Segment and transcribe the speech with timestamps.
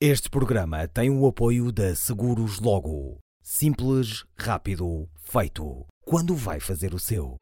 [0.00, 3.18] Este programa tem o apoio da Seguros Logo.
[3.42, 5.84] Simples, rápido, feito.
[6.06, 7.36] Quando vai fazer o seu?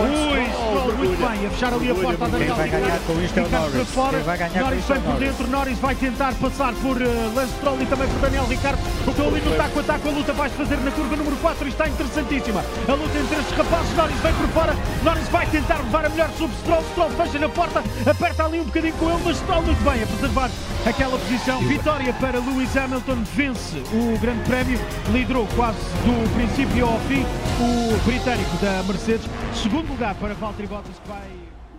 [0.00, 3.38] Ui, Stroll muito bem, a fechar ali a porta da Quem vai ganhar com isto
[3.38, 3.88] é o Norris.
[3.88, 4.16] fora.
[4.16, 7.34] Quem vai ganhar com Norris é vem por dentro, Norris vai tentar passar por uh,
[7.34, 8.78] Lance Stroll e também por Daniel Ricardo.
[9.06, 11.68] Estou ali no taco a taco, a luta vai-se fazer na curva número 4 e
[11.68, 12.64] está interessantíssima.
[12.88, 16.30] A luta entre estes rapazes, Norris vem por fora, Norris vai tentar levar a melhor
[16.38, 19.84] sobre Stroll, Stroll fecha na porta, aperta ali um bocadinho com ele, mas Stroll muito
[19.84, 20.50] bem a preservar
[20.86, 21.60] aquela posição.
[21.60, 24.80] Vitória para Lewis Hamilton, vence o Grande Prémio,
[25.12, 27.24] liderou quase do princípio ao fim
[27.60, 29.28] o britânico da Mercedes.
[29.54, 31.28] Segundo lugar para Valtteri Bottas que vai...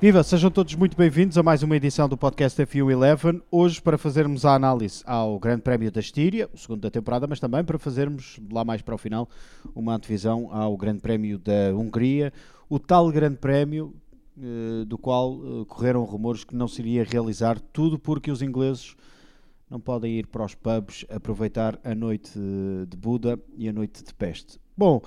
[0.01, 3.41] Viva, sejam todos muito bem-vindos a mais uma edição do podcast F1 11.
[3.49, 7.39] Hoje para fazermos a análise ao Grande Prémio da Estíria, o segundo da temporada, mas
[7.39, 9.29] também para fazermos lá mais para o final
[9.73, 12.33] uma antevisão ao Grande Prémio da Hungria,
[12.69, 13.95] o tal Grande Prémio
[14.37, 18.95] eh, do qual eh, correram rumores que não se iria realizar, tudo porque os ingleses
[19.69, 22.37] não podem ir para os pubs aproveitar a noite
[22.89, 24.59] de Buda e a noite de Peste.
[24.75, 25.01] Bom,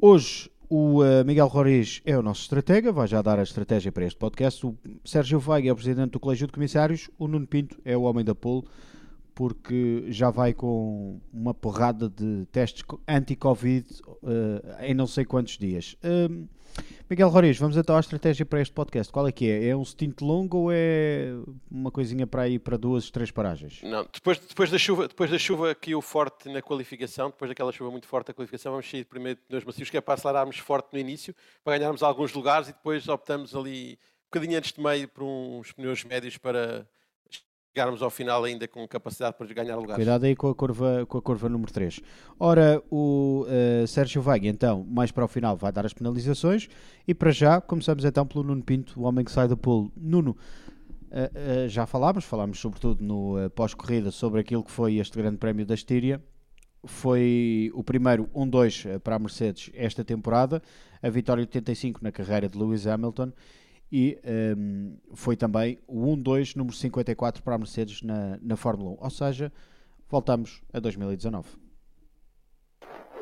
[0.00, 4.06] hoje o eh, Miguel Roriz é o nosso estratega, vai já dar a estratégia para
[4.06, 4.64] este podcast.
[4.64, 7.10] O Sérgio Veiga é o presidente do Colégio de Comissários.
[7.18, 8.64] O Nuno Pinto é o homem da pole,
[9.34, 13.84] porque já vai com uma porrada de testes co- anti-Covid
[14.22, 15.96] eh, em não sei quantos dias.
[16.04, 16.46] Hum,
[17.10, 19.12] Miguel Roriz, vamos então à estratégia para este podcast.
[19.12, 19.70] Qual é que é?
[19.70, 21.32] É um stint longo ou é
[21.68, 23.82] uma coisinha para ir para duas, três paragens?
[23.82, 27.72] Não, depois, depois, da chuva, depois da chuva que caiu forte na qualificação, depois daquela
[27.72, 30.92] chuva muito forte na qualificação, vamos sair primeiro dois macios, que é para acelerarmos forte
[30.92, 35.08] no início, para ganharmos alguns lugares e depois optamos ali um bocadinho antes de meio
[35.08, 36.86] por uns pneus médios para
[37.74, 39.96] chegarmos ao final ainda com capacidade para ganhar lugares.
[39.96, 42.00] Cuidado aí com a curva, com a curva número 3.
[42.38, 46.68] Ora, o eh, Sérgio Veiga, então, mais para o final, vai dar as penalizações.
[47.06, 49.90] E para já, começamos então pelo Nuno Pinto, o homem que sai da pole.
[49.96, 50.36] Nuno,
[51.10, 55.64] eh, eh, já falámos, falámos sobretudo no pós-corrida sobre aquilo que foi este Grande Prémio
[55.64, 56.20] da Estíria.
[56.84, 60.62] Foi o primeiro 1-2 eh, para a Mercedes esta temporada,
[61.02, 63.32] a vitória 85 na carreira de Lewis Hamilton.
[63.92, 68.96] E ehm, foi também o 1-2, número 54 para a Mercedes na, na Fórmula 1.
[69.00, 69.52] Ou seja,
[70.08, 71.48] voltamos a 2019.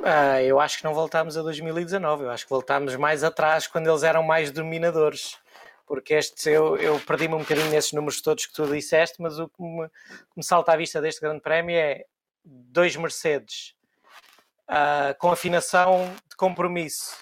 [0.05, 3.89] Ah, eu acho que não voltámos a 2019, eu acho que voltámos mais atrás quando
[3.89, 5.37] eles eram mais dominadores.
[5.87, 9.49] Porque este, eu, eu perdi-me um bocadinho nesses números todos que tu disseste, mas o
[9.49, 12.05] que me, que me salta à vista deste Grande Prémio é
[12.45, 13.75] dois Mercedes
[14.69, 17.17] ah, com afinação de compromisso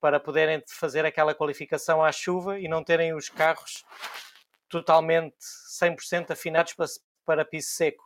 [0.00, 3.84] para poderem fazer aquela qualificação à chuva e não terem os carros
[4.68, 5.36] totalmente
[5.80, 6.86] 100% afinados para,
[7.24, 8.04] para piso seco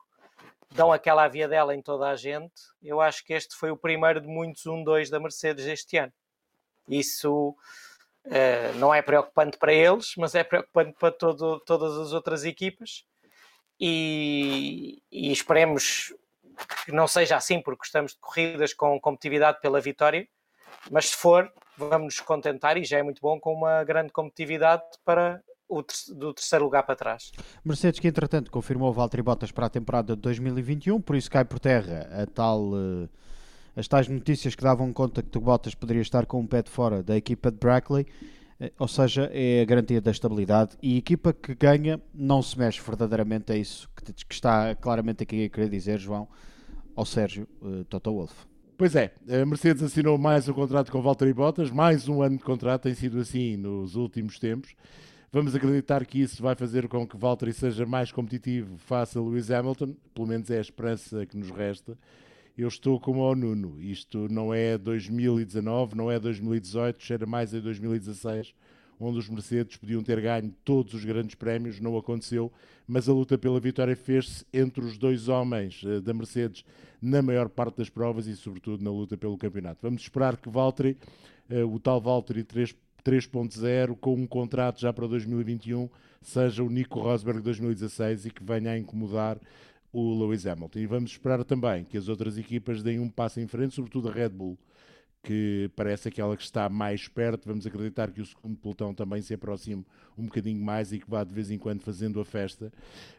[0.71, 2.53] dão aquela via dela em toda a gente.
[2.83, 6.13] Eu acho que este foi o primeiro de muitos 1-2 da Mercedes este ano.
[6.89, 7.55] Isso
[8.25, 13.05] eh, não é preocupante para eles, mas é preocupante para todo- todas as outras equipas.
[13.79, 16.13] E, e esperemos
[16.85, 20.29] que não seja assim, porque gostamos de corridas com competitividade pela vitória.
[20.91, 24.83] Mas se for, vamos nos contentar e já é muito bom com uma grande competitividade
[25.05, 27.33] para o ter- do terceiro lugar para trás.
[27.65, 31.59] Mercedes que entretanto confirmou Valtteri Bottas para a temporada de 2021, por isso cai por
[31.59, 33.09] terra a tal, eh,
[33.77, 36.71] as tais notícias que davam conta que o Bottas poderia estar com um pé de
[36.71, 38.07] fora da equipa de Brackley,
[38.61, 42.59] eh, ou seja, é a garantia da estabilidade e a equipa que ganha não se
[42.59, 46.29] mexe verdadeiramente, é isso que, está claramente aqui a querer dizer, João,
[46.95, 48.35] ao Sérgio eh, Toto Wolff.
[48.85, 52.45] Pois é, a Mercedes assinou mais um contrato com Valtteri Bottas, mais um ano de
[52.45, 54.77] contrato, tem sido assim nos últimos tempos.
[55.33, 59.51] Vamos acreditar que isso vai fazer com que Valtteri seja mais competitivo face a Lewis
[59.51, 61.97] Hamilton, pelo menos é a esperança que nos resta.
[62.59, 67.61] Eu estou como ao Nuno, isto não é 2019, não é 2018, cheira mais a
[67.61, 68.55] 2016,
[68.99, 72.53] onde os Mercedes podiam ter ganho todos os grandes prémios, não aconteceu,
[72.87, 76.65] mas a luta pela vitória fez-se entre os dois homens eh, da Mercedes
[77.01, 79.81] na maior parte das provas e, sobretudo, na luta pelo campeonato.
[79.83, 80.97] Vamos esperar que Valtteri,
[81.51, 82.75] eh, o tal Valtteri 3
[83.05, 85.91] 3.0, com um contrato já para 2021,
[86.23, 89.39] seja o Nico Rosberg 2016 e que venha a incomodar
[89.93, 90.79] o Lewis Hamilton.
[90.79, 94.13] E vamos esperar também que as outras equipas deem um passo em frente, sobretudo a
[94.13, 94.59] Red Bull,
[95.25, 97.47] que parece aquela que está mais perto.
[97.49, 99.85] Vamos acreditar que o segundo pelotão também se aproxime
[100.17, 102.71] um bocadinho mais e que vá de vez em quando fazendo a festa.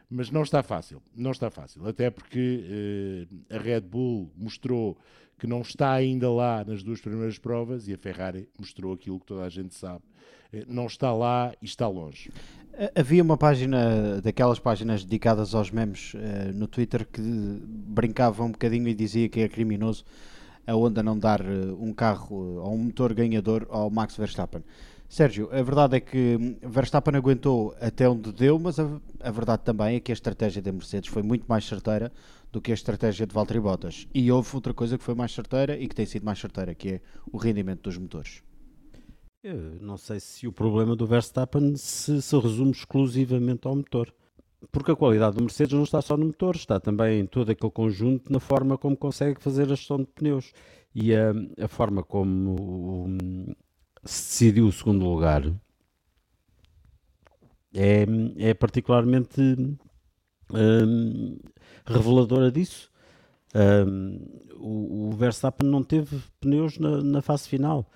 [0.08, 1.86] Mas não está fácil, não está fácil.
[1.86, 4.96] Até porque eh, a Red Bull mostrou
[5.38, 9.26] que não está ainda lá nas duas primeiras provas e a Ferrari mostrou aquilo que
[9.26, 10.02] toda a gente sabe.
[10.52, 12.30] Eh, não está lá e está longe.
[12.78, 18.52] Ha- Havia uma página, daquelas páginas dedicadas aos memes eh, no Twitter, que brincava um
[18.52, 20.04] bocadinho e dizia que é criminoso
[20.66, 24.62] a Honda não dar eh, um carro eh, ou um motor ganhador ao Max Verstappen.
[25.08, 29.96] Sérgio, a verdade é que Verstappen aguentou até onde deu, mas a, a, verdade também
[29.96, 32.12] é que a estratégia da Mercedes foi muito mais certeira
[32.50, 34.08] do que a estratégia de Valtteri Bottas.
[34.12, 36.94] E houve outra coisa que foi mais certeira e que tem sido mais certeira, que
[36.94, 38.42] é o rendimento dos motores.
[39.44, 44.12] Eu não sei se o problema do Verstappen se, se resume exclusivamente ao motor.
[44.72, 47.70] Porque a qualidade do Mercedes não está só no motor, está também em todo aquele
[47.70, 50.52] conjunto na forma como consegue fazer a gestão de pneus.
[50.94, 51.32] E a,
[51.62, 53.06] a forma como
[54.04, 55.42] se decidiu o segundo lugar
[57.74, 58.06] é,
[58.38, 59.40] é particularmente
[60.52, 61.38] um,
[61.84, 62.90] reveladora disso.
[63.54, 64.18] Um,
[64.56, 67.90] o, o, Verstappen não teve pneus na, na, fase final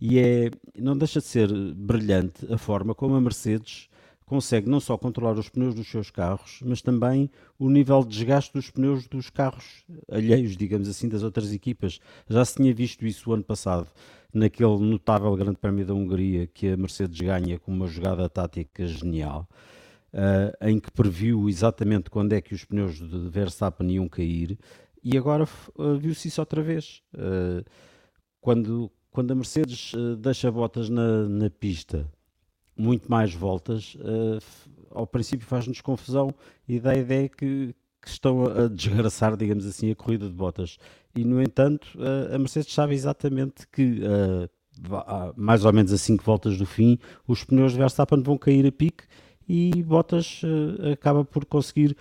[0.00, 3.88] e é, não deixa de ser brilhante a forma como a Mercedes
[4.26, 8.52] consegue não só controlar os pneus dos seus carros, mas também o nível de desgaste
[8.52, 12.00] dos pneus dos carros alheios, digamos assim, das outras equipas.
[12.28, 13.86] Já se tinha visto isso o ano passado,
[14.34, 19.48] naquele notável Grande Prémio da Hungria que a Mercedes ganha com uma jogada tática genial,
[20.12, 24.58] uh, em que previu exatamente quando é que os pneus de Verstappen iam cair,
[25.04, 27.00] e agora uh, viu-se isso outra vez.
[27.14, 27.64] Uh,
[28.40, 32.08] quando, quando a Mercedes deixa botas na, na pista
[32.76, 34.38] muito mais voltas, uh,
[34.90, 36.34] ao princípio faz-nos confusão
[36.68, 40.78] e dá a ideia que, que, estão a desgraçar, digamos assim, a corrida de botas.
[41.14, 44.50] E, no entanto, uh, a Mercedes sabe exatamente que, uh,
[45.36, 48.72] mais ou menos a 5 voltas do fim, os pneus de Verstappen vão cair a
[48.72, 49.04] pique
[49.48, 50.42] e Bottas
[50.92, 51.96] acaba por conseguir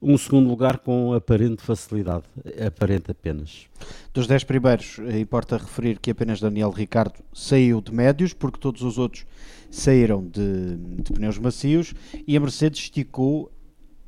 [0.00, 2.24] um segundo lugar com aparente facilidade,
[2.64, 3.66] aparente apenas.
[4.12, 8.96] Dos 10 primeiros, importa referir que apenas Daniel Ricardo saiu de médios, porque todos os
[8.96, 9.26] outros
[9.70, 11.94] saíram de, de pneus macios
[12.26, 13.50] e a Mercedes esticou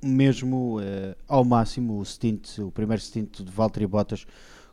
[0.03, 0.83] mesmo uh,
[1.29, 4.27] ao máximo o stint, o primeiro stint de Valtteri Bottas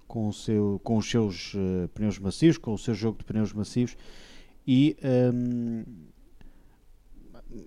[0.08, 3.52] com, o seu, com os seus uh, pneus macios, com o seu jogo de pneus
[3.52, 3.98] macios
[4.66, 5.84] e um, ehm,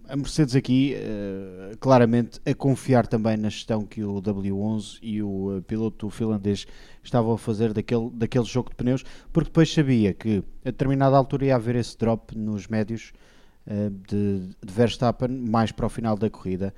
[0.09, 5.57] a Mercedes aqui uh, claramente a confiar também na gestão que o W11 e o
[5.57, 6.67] uh, piloto finlandês
[7.03, 11.47] estavam a fazer daquele, daquele jogo de pneus, porque depois sabia que a determinada altura
[11.47, 13.13] ia haver esse drop nos médios
[13.67, 16.75] uh, de, de, Verstappen mais para o final da corrida.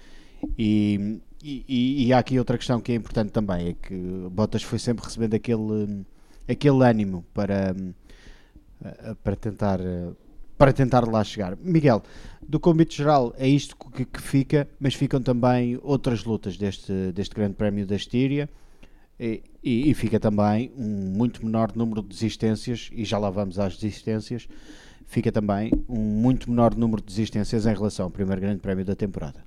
[0.59, 3.95] E, e, e, há aqui outra questão que é importante também, é que
[4.31, 6.05] Bottas foi sempre recebendo aquele,
[6.49, 7.75] aquele ânimo para,
[9.23, 9.81] para tentar
[10.63, 11.57] para tentar lá chegar.
[11.57, 12.05] Miguel,
[12.41, 17.35] do convite geral é isto que, que, fica, mas ficam também outras lutas deste, deste
[17.35, 18.49] Grande Prémio da Estíria
[19.19, 20.87] e, e, e, fica também um
[21.17, 24.47] muito menor número de desistências, e já lá vamos às desistências,
[25.05, 28.95] fica também um muito menor número de desistências em relação ao primeiro Grande Prémio da
[28.95, 29.45] temporada.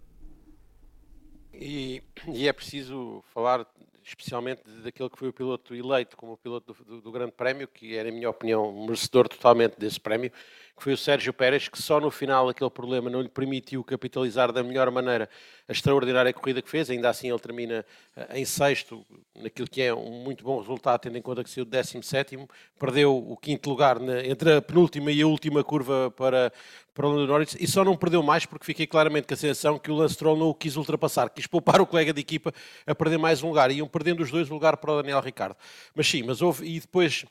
[1.53, 3.65] E, e é preciso falar
[4.05, 7.67] especialmente daquele que foi o piloto eleito como o piloto do, do, do Grande Prémio,
[7.67, 10.31] que era, na minha opinião, merecedor totalmente desse prémio,
[10.75, 14.51] que foi o Sérgio Pérez, que só no final aquele problema não lhe permitiu capitalizar
[14.51, 15.29] da melhor maneira
[15.67, 16.89] a extraordinária corrida que fez.
[16.89, 17.85] Ainda assim, ele termina
[18.15, 19.05] eh, em sexto,
[19.35, 22.37] naquilo que é um muito bom resultado, tendo em conta que saiu de 17,
[22.77, 26.51] perdeu o quinto lugar na, entre a penúltima e a última curva para,
[26.93, 29.79] para o Lando Norris e só não perdeu mais porque fiquei claramente com a sensação
[29.79, 32.53] que o Lance Stroll não o quis ultrapassar, quis poupar o colega de equipa
[32.85, 33.71] a perder mais um lugar.
[33.71, 35.55] Iam perdendo os dois lugar para o Daniel Ricardo.
[35.95, 37.25] Mas sim, mas houve, e depois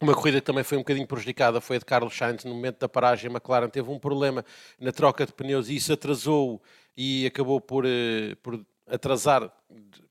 [0.00, 2.78] uma corrida que também foi um bocadinho prejudicada foi a de Carlos Sainz no momento
[2.78, 3.30] da paragem.
[3.30, 4.44] A McLaren teve um problema
[4.78, 6.62] na troca de pneus e isso atrasou
[6.96, 9.50] e acabou por, eh, por atrasar,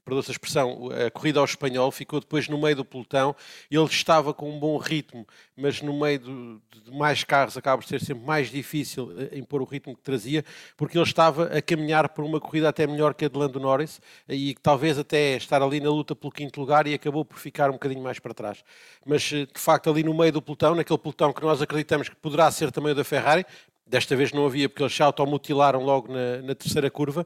[0.05, 3.35] perdoa-se a expressão, a corrida ao espanhol, ficou depois no meio do pelotão.
[3.69, 7.87] Ele estava com um bom ritmo, mas no meio do, de mais carros acaba por
[7.87, 10.45] ser sempre mais difícil eh, impor o ritmo que trazia,
[10.77, 13.99] porque ele estava a caminhar por uma corrida até melhor que a de Lando Norris
[14.29, 17.73] e talvez até estar ali na luta pelo quinto lugar e acabou por ficar um
[17.73, 18.63] bocadinho mais para trás.
[19.03, 22.15] Mas eh, de facto, ali no meio do pelotão, naquele pelotão que nós acreditamos que
[22.15, 23.45] poderá ser também o da Ferrari,
[23.87, 27.23] Desta vez não havia, porque eles se automutilaram logo na, na terceira curva,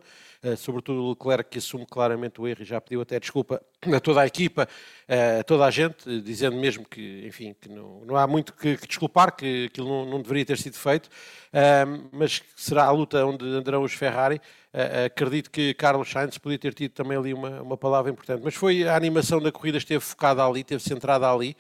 [0.58, 3.62] sobretudo o Leclerc, que assume claramente o erro e já pediu até desculpa
[3.94, 4.68] a toda a equipa,
[5.10, 8.88] a toda a gente, dizendo mesmo que, enfim, que não, não há muito que, que
[8.88, 13.44] desculpar, que aquilo não, não, deveria ter sido feito, uh, mas será a luta onde
[13.44, 14.40] andarão os Ferrari.
[14.72, 18.54] Uh, acredito que Carlos Sainz podia ter tido também ali uma, uma palavra importante, mas
[18.54, 21.58] foi a animação da corrida esteve focada ali, esteve centrada ali,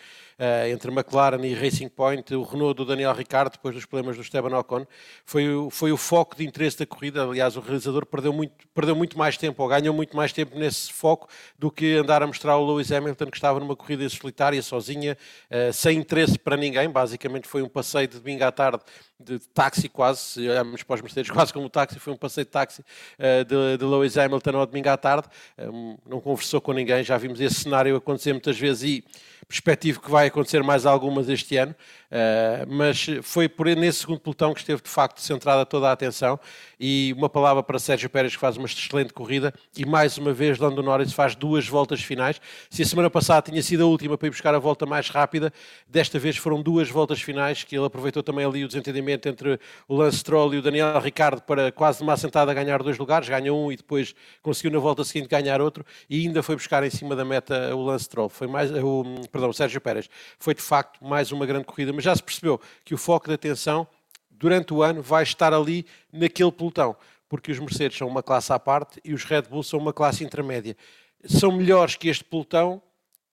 [0.71, 4.57] entre McLaren e Racing Point, o Renault do Daniel Ricciardo, depois dos problemas do Esteban
[4.57, 4.85] Ocon,
[5.25, 7.23] foi o, foi o foco de interesse da corrida.
[7.23, 10.93] Aliás, o realizador perdeu muito, perdeu muito mais tempo, ou ganhou muito mais tempo nesse
[10.93, 11.27] foco,
[11.57, 15.17] do que andar a mostrar o Lewis Hamilton, que estava numa corrida solitária, sozinha,
[15.49, 16.89] uh, sem interesse para ninguém.
[16.89, 18.83] Basicamente, foi um passeio de domingo à tarde
[19.19, 22.51] de táxi quase, se olharmos para os Mercedes, quase como táxi, foi um passeio de
[22.51, 27.03] táxi uh, de, de Lewis Hamilton ao domingo à tarde, um, não conversou com ninguém,
[27.03, 29.03] já vimos esse cenário acontecer muitas vezes e
[29.49, 31.73] perspectivo que vai acontecer mais algumas este ano,
[32.11, 36.39] uh, mas foi por nesse segundo pelotão que esteve de facto centrada toda a atenção.
[36.79, 40.59] E uma palavra para Sérgio Pérez que faz uma excelente corrida e mais uma vez
[40.59, 44.27] Lando Norris faz duas voltas finais, se a semana passada tinha sido a última para
[44.27, 45.51] ir buscar a volta mais rápida,
[45.87, 49.95] desta vez foram duas voltas finais que ele aproveitou também ali o desentendimento entre o
[49.95, 53.71] Lance Stroll e o Daniel Ricardo para quase uma assentada ganhar dois lugares, ganha um
[53.71, 57.25] e depois conseguiu na volta seguinte ganhar outro e ainda foi buscar em cima da
[57.25, 60.09] meta o Lance Stroll, foi mais o perdão, o Sérgio Pérez.
[60.37, 63.33] Foi de facto mais uma grande corrida, mas já se percebeu que o foco de
[63.33, 63.87] atenção
[64.29, 66.95] durante o ano vai estar ali naquele pelotão,
[67.27, 70.23] porque os Mercedes são uma classe à parte e os Red Bull são uma classe
[70.23, 70.77] intermédia.
[71.25, 72.81] São melhores que este pelotão,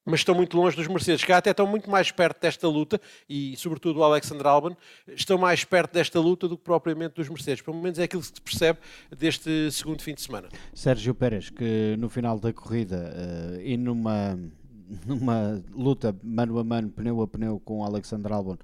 [0.06, 3.56] mas estão muito longe dos Mercedes, que até estão muito mais perto desta luta, e
[3.56, 4.76] sobretudo o Alexander Albon,
[5.08, 7.60] estão mais perto desta luta do que propriamente dos Mercedes.
[7.60, 8.78] Pelo menos é aquilo que se percebe
[9.18, 10.48] deste segundo fim de semana.
[10.72, 14.38] Sérgio Pérez, que no final da corrida uh, e numa
[15.04, 18.56] numa luta mano a mano, pneu a pneu com o Alexander Albon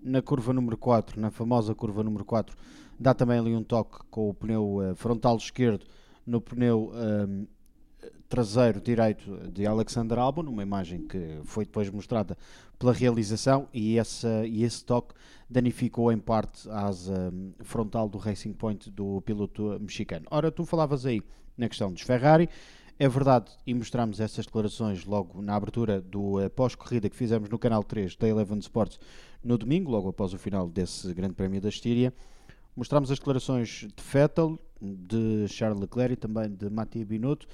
[0.00, 2.56] na curva número 4, na famosa curva número 4,
[2.98, 5.84] dá também ali um toque com o pneu uh, frontal esquerdo
[6.24, 7.46] no pneu um,
[8.28, 12.36] traseiro direito de Alexander Albon, uma imagem que foi depois mostrada
[12.78, 15.14] pela realização e, essa, e esse toque
[15.48, 20.26] danificou em parte a asa um, frontal do Racing Point do piloto mexicano.
[20.30, 21.22] Ora, tu falavas aí
[21.56, 22.48] na questão dos Ferrari,
[22.98, 27.58] é verdade, e mostramos essas declarações logo na abertura do uh, pós-corrida que fizemos no
[27.58, 28.98] canal 3 da Eleven Sports
[29.42, 32.12] no domingo, logo após o final desse Grande Prémio da Estíria.
[32.76, 37.46] Mostramos as declarações de Vettel, de Charles Leclerc e também de Mattia Binotto,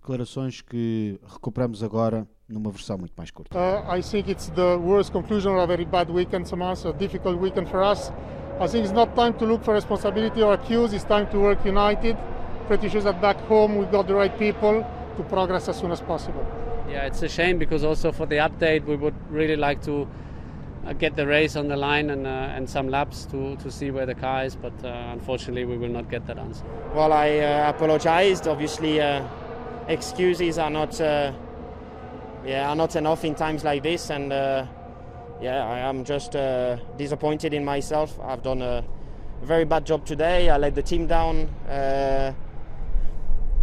[0.00, 3.56] declarações que recuperamos agora numa versão muito mais curta.
[3.56, 7.38] Uh, I think it's the worst conclusion of a very bad weekend, Samas, a difficult
[7.38, 8.10] weekend for us.
[8.60, 11.64] I think it's not time to look for responsibility or accuse, it's time to work
[11.64, 12.16] united.
[12.70, 16.00] pretty sure that back home we've got the right people to progress as soon as
[16.00, 16.46] possible.
[16.88, 20.06] Yeah, it's a shame because also for the update we would really like to
[20.86, 23.90] uh, get the race on the line and, uh, and some laps to, to see
[23.90, 26.64] where the car is, but uh, unfortunately we will not get that answer.
[26.94, 28.46] Well, I uh, apologized.
[28.46, 29.26] Obviously, uh,
[29.88, 31.32] excuses are not uh,
[32.44, 34.30] yeah are not enough in times like this, and
[35.40, 36.32] yeah, I am just
[36.96, 38.18] disappointed in myself.
[38.22, 38.84] I've done a
[39.42, 40.50] very bad job today.
[40.50, 41.48] I let the team down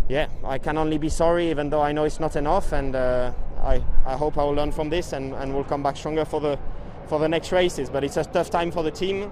[0.09, 3.33] yeah, I can only be sorry, even though I know it's not enough, and uh,
[3.62, 6.39] I, I hope I will learn from this and, and we'll come back stronger for
[6.39, 6.57] the
[7.07, 7.89] for the next races.
[7.89, 9.31] But it's a tough time for the team.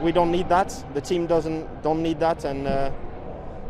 [0.00, 0.84] We don't need that.
[0.94, 2.90] The team doesn't don't need that, and uh,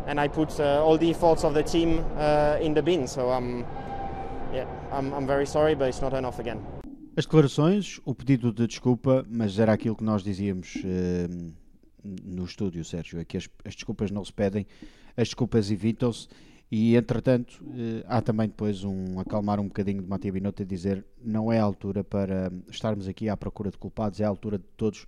[0.06, 3.06] and I put uh, all the efforts of the team uh, in the bin.
[3.06, 3.64] So I'm
[4.52, 6.60] yeah, I'm, I'm very sorry, but it's not enough again.
[7.16, 11.52] As declarações, o pedido de desculpa, mas era aquilo que nós dizíamos uh,
[12.24, 14.66] no estúdio, Sérgio, é que as, as desculpas não se pedem,
[15.16, 16.28] as desculpas evitam-se
[16.74, 21.04] e entretanto eh, há também depois um acalmar um bocadinho de Matia Binotto a dizer
[21.22, 24.64] não é a altura para estarmos aqui à procura de culpados, é a altura de
[24.74, 25.06] todos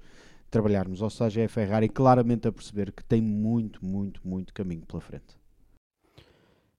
[0.54, 4.86] trabalharmos, ou seja, é a Ferrari claramente a perceber que tem muito, muito, muito caminho
[4.86, 5.36] pela frente.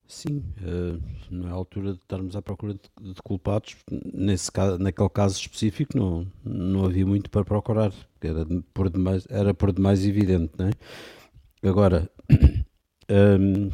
[0.08, 3.75] Sim, uh, não é a altura de estarmos à procura de, de, culpados.
[4.13, 7.91] Nesse caso, naquele caso específico, não, não havia muito para procurar,
[8.22, 10.53] era por demais, era por demais evidente.
[10.58, 11.67] Não é?
[11.67, 12.10] Agora,
[13.12, 13.72] um,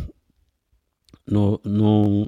[1.63, 2.27] não,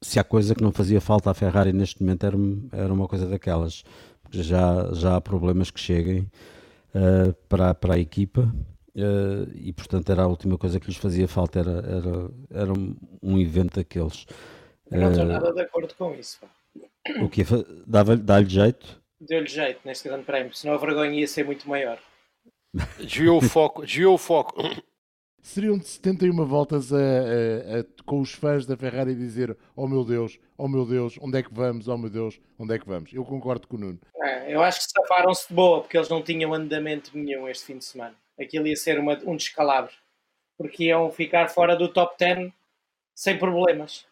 [0.00, 2.36] se há coisa que não fazia falta à Ferrari neste momento era,
[2.72, 3.82] era uma coisa daquelas,
[4.30, 6.30] já, já há problemas que cheguem
[6.94, 8.52] uh, para, para a equipa
[8.98, 12.96] Uh, e portanto era a última coisa que lhes fazia falta, era, era, era um,
[13.22, 14.26] um evento daqueles.
[14.90, 16.40] Eu não estou uh, nada de acordo com isso.
[17.22, 17.44] O que
[17.86, 19.00] dá-lhe jeito?
[19.20, 21.96] Deu-lhe jeito neste grande prémio, senão a vergonha ia ser muito maior.
[22.98, 24.60] Desviou o foco, desviou o foco.
[25.40, 30.04] Seriam de 71 voltas a, a, a, com os fãs da Ferrari dizer oh meu
[30.04, 33.12] Deus, oh meu Deus, onde é que vamos, oh meu Deus, onde é que vamos?
[33.12, 34.00] Eu concordo com o Nuno.
[34.22, 37.78] É, eu acho que safaram-se de boa, porque eles não tinham andamento nenhum este fim
[37.78, 39.92] de semana aquilo ia ser uma, um descalabro,
[40.56, 42.52] porque iam ficar fora do top 10
[43.14, 44.06] sem problemas.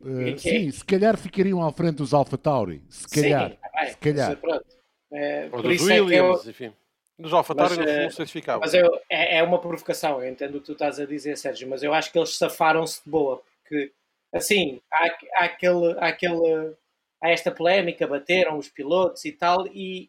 [0.00, 2.84] Uh, sim, se calhar ficariam à frente dos Alpha Tauri.
[2.88, 3.50] Se calhar.
[3.50, 4.36] Sim, é, se calhar.
[4.36, 4.66] Pronto.
[5.10, 6.76] É, por isso Williams, é que eu, enfim.
[7.18, 8.60] Nos não, não sei se ficava.
[8.60, 11.68] Mas eu, é, é uma provocação, eu entendo o que tu estás a dizer, Sérgio,
[11.68, 13.92] mas eu acho que eles safaram-se de boa, porque
[14.32, 16.74] assim, há, há, aquele, há, aquele,
[17.20, 20.08] há esta polémica, bateram os pilotos e tal, e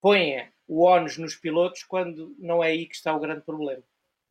[0.00, 3.82] põem o ónus nos pilotos quando não é aí que está o grande problema.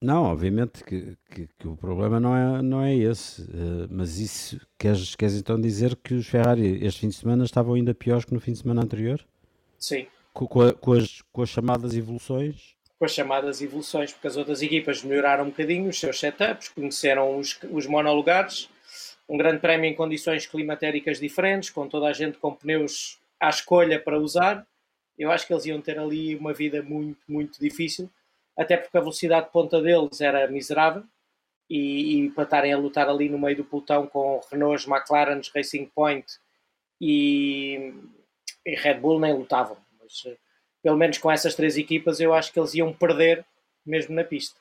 [0.02, 4.60] Não, obviamente que, que, que o problema não é, não é esse, uh, mas isso
[4.78, 8.34] queres, queres então dizer que os Ferrari este fim de semana estavam ainda piores que
[8.34, 9.26] no fim de semana anterior?
[9.80, 10.06] Sim.
[10.36, 12.76] Com, com as, com as chamadas evoluções.
[13.00, 17.38] com as chamadas evoluções, porque as outras equipas melhoraram um bocadinho os seus setups, conheceram
[17.38, 18.70] os, os monolugares,
[19.28, 24.00] um grande prémio em condições climatéricas diferentes, com toda a gente com pneus à escolha
[24.00, 24.68] para usar.
[25.18, 28.10] Eu acho que eles iam ter ali uma vida muito, muito difícil,
[28.58, 31.04] até porque a velocidade de ponta deles era miserável.
[31.68, 35.88] E, e para estarem a lutar ali no meio do pelotão com Renaults, McLarens, Racing
[35.96, 36.28] Point
[37.02, 37.92] e,
[38.64, 39.76] e Red Bull nem lutavam.
[40.06, 40.38] Mas, eh,
[40.84, 43.44] pelo menos com essas três equipas, eu acho que eles iam perder
[43.86, 44.60] mesmo na pista.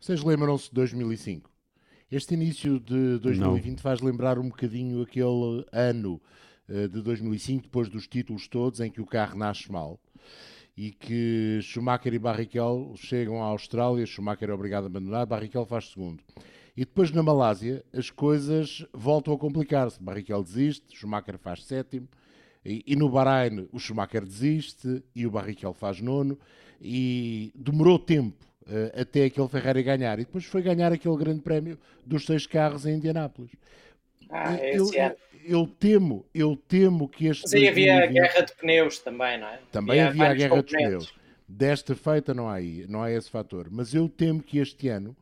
[0.00, 1.50] Vocês lembram-se de 2005?
[2.10, 6.20] Este início de 2020 faz lembrar um bocadinho aquele ano
[6.68, 10.00] eh, de 2005, depois dos títulos todos, em que o carro nasce mal
[10.76, 15.90] e que Schumacher e Barrichello chegam à Austrália, Schumacher é obrigado a abandonar, Barrichello faz
[15.90, 16.22] segundo.
[16.76, 20.00] E depois na Malásia as coisas voltam a complicar-se.
[20.00, 22.08] Barrichello desiste, Schumacher faz sétimo,
[22.68, 26.38] e, e no Bahrein o Schumacher desiste e o Barrichello faz nono,
[26.80, 28.36] e demorou tempo
[28.68, 30.18] eh, até aquele Ferrari ganhar.
[30.18, 33.50] E depois foi ganhar aquele grande prémio dos seis carros em Indianápolis.
[34.30, 35.14] Ah, eu, esse ano.
[35.46, 39.48] eu temo, eu temo que este Mas aí havia 2020 guerra de pneus também, não
[39.48, 39.58] é?
[39.72, 41.06] também havia a vários guerra dos componentes.
[41.10, 41.18] pneus.
[41.48, 43.68] Desta feita não há, aí- não há esse fator.
[43.70, 45.16] Mas eu temo que este ano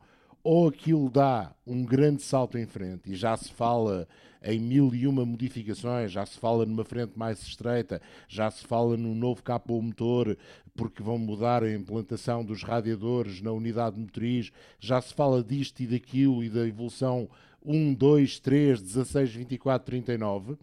[0.49, 4.07] ou aquilo dá um grande salto em frente e já se fala
[4.41, 8.95] em mil e uma modificações, já se fala numa frente mais estreita, já se fala
[8.95, 10.37] num novo capô motor
[10.73, 14.49] porque vão mudar a implantação dos radiadores na unidade motriz,
[14.79, 17.27] já se fala disto e daquilo e da evolução
[17.65, 20.55] 1, 2, 3, 16, 24, 39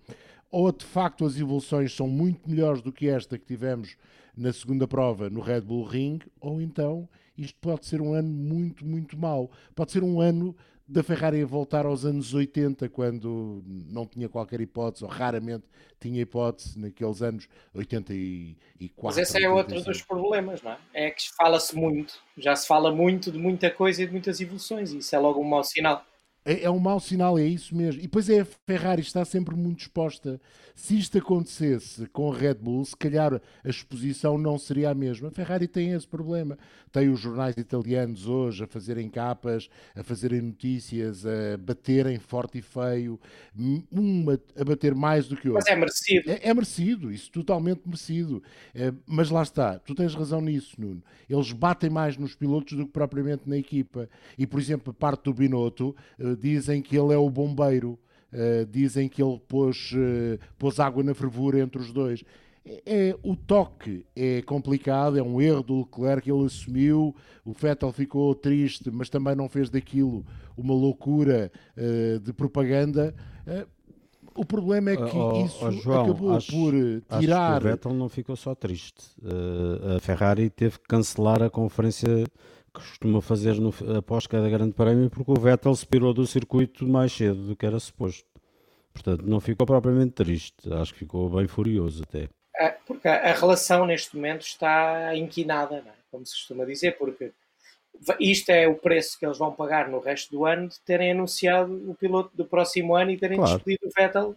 [0.51, 3.99] ou de facto as evoluções são muito melhores do que esta que tivemos
[4.35, 8.85] na segunda prova no Red Bull Ring, ou então isto pode ser um ano muito,
[8.85, 9.51] muito mau.
[9.75, 14.61] Pode ser um ano da Ferrari a voltar aos anos 80, quando não tinha qualquer
[14.61, 15.65] hipótese, ou raramente
[15.99, 18.95] tinha hipótese, naqueles anos 84.
[19.03, 19.91] Mas esse é outro 85.
[19.91, 20.79] dos problemas, não é?
[20.93, 24.93] É que fala-se muito, já se fala muito de muita coisa e de muitas evoluções,
[24.93, 26.05] e isso é logo um mau sinal.
[26.45, 28.01] É, é um mau sinal, é isso mesmo.
[28.01, 30.41] E depois é a Ferrari está sempre muito exposta.
[30.75, 35.29] Se isto acontecesse com a Red Bull, se calhar a exposição não seria a mesma.
[35.29, 36.59] A Ferrari tem esse problema.
[36.93, 42.63] Tem os jornais italianos hoje a fazerem capas, a fazerem notícias, a baterem forte e
[42.63, 43.19] feio,
[43.91, 46.31] um a- bater mais do que o Mas é merecido.
[46.31, 48.43] É, é merecido, isso totalmente merecido.
[48.75, 51.03] É, mas lá está, tu tens razão nisso, Nuno.
[51.29, 54.09] Eles batem mais nos pilotos do que propriamente na equipa.
[54.39, 57.99] E, por exemplo, a parte do Binotto, eh, dizem que ele é o bombeiro,
[58.33, 62.23] eh, dizem que ele pôs, eh, pôs água na fervura entre os dois.
[62.67, 67.93] É, é- o toque é complicado, é um erro do Leclerc, ele assumiu, o Vettel
[67.93, 70.25] ficou triste, mas também não fez daquilo
[70.57, 73.15] uma loucura eh, de propaganda.
[73.47, 73.67] Eh,
[74.35, 77.61] o problema é que Oh, isso oh, João, acabou acho- por eh, Acho tirar.
[77.61, 79.05] que o Vettel não ficou só triste.
[79.23, 82.25] Eh, a Ferrari teve que cancelar a conferência
[82.75, 87.13] costuma fazer no, após cada grande prémio porque o Vettel se pirou do circuito mais
[87.13, 88.29] cedo do que era suposto.
[88.93, 90.73] Portanto, não ficou propriamente triste.
[90.73, 92.29] Acho que ficou bem furioso até.
[92.57, 95.93] Ah, Porque a relação neste momento está inquinada, é?
[96.11, 97.33] como se costuma dizer, porque
[98.21, 101.91] isto é o preço que eles vão pagar no resto do ano de terem anunciado
[101.91, 103.55] o piloto do próximo ano e terem Claro.
[103.57, 104.37] despedido o Vettel.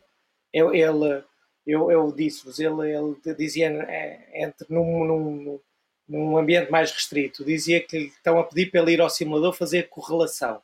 [0.54, 1.23] Eu, ele,
[1.65, 5.60] eu, eu disse-vos, ele, ele dizia é, entre num, num,
[6.08, 9.54] num ambiente mais restrito, dizia que lhe estão a pedir para ele ir ao simulador
[9.54, 10.62] fazer correlação.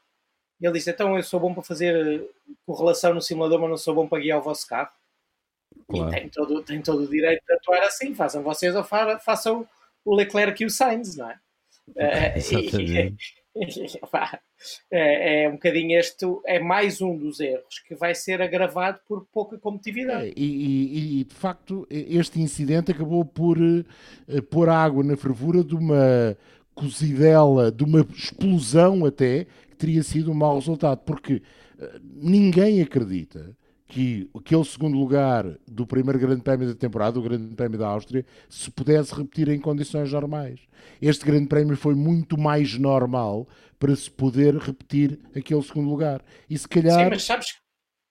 [0.61, 3.77] E ele disse: Então eu sou bom para fazer eh, correlação no simulador, mas não
[3.77, 4.89] sou bom para guiar o vosso carro.
[5.89, 6.09] Claro.
[6.09, 8.13] E tem todo, tem todo o direito de atuar assim.
[8.15, 9.67] Façam vocês ou fa- façam
[10.05, 11.39] o Leclerc e o Sainz, não é?
[11.97, 12.79] Eh, Exatamente.
[13.39, 13.42] e-
[14.91, 19.25] é, é um bocadinho este, é mais um dos erros que vai ser agravado por
[19.31, 20.27] pouca competitividade.
[20.29, 25.75] É, e, e- de facto este incidente acabou por eh, pôr água na fervura de
[25.75, 26.37] uma
[26.73, 31.41] cozidela, de uma explosão até, que teria sido um mau resultado, porque
[31.79, 33.55] eh, ninguém acredita
[33.93, 38.25] que aquele segundo lugar do primeiro grande prémio da temporada, o grande prémio da Áustria,
[38.49, 40.61] se pudesse repetir em condições normais.
[40.99, 46.23] Este grande prémio foi muito mais normal para se poder repetir aquele segundo lugar.
[46.49, 47.03] E se calhar...
[47.03, 47.59] Sim, mas sabes, que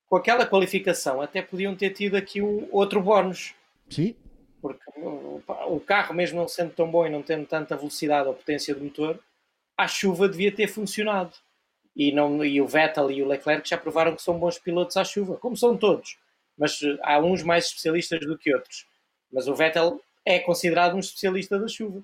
[0.08, 3.52] com aquela qualificação até podiam ter tido aqui um outro bónus.
[3.90, 4.14] Sim,
[4.60, 8.34] porque o, o carro, mesmo não sendo tão bom e não tendo tanta velocidade ou
[8.34, 9.18] potência do motor,
[9.76, 11.32] a chuva devia ter funcionado.
[11.94, 15.04] E, não, e o Vettel e o Leclerc já provaram que são bons pilotos à
[15.04, 16.18] chuva, como são todos.
[16.56, 18.86] Mas eh, há uns mais especialistas do que outros.
[19.30, 22.02] Mas o Vettel é considerado um especialista da chuva.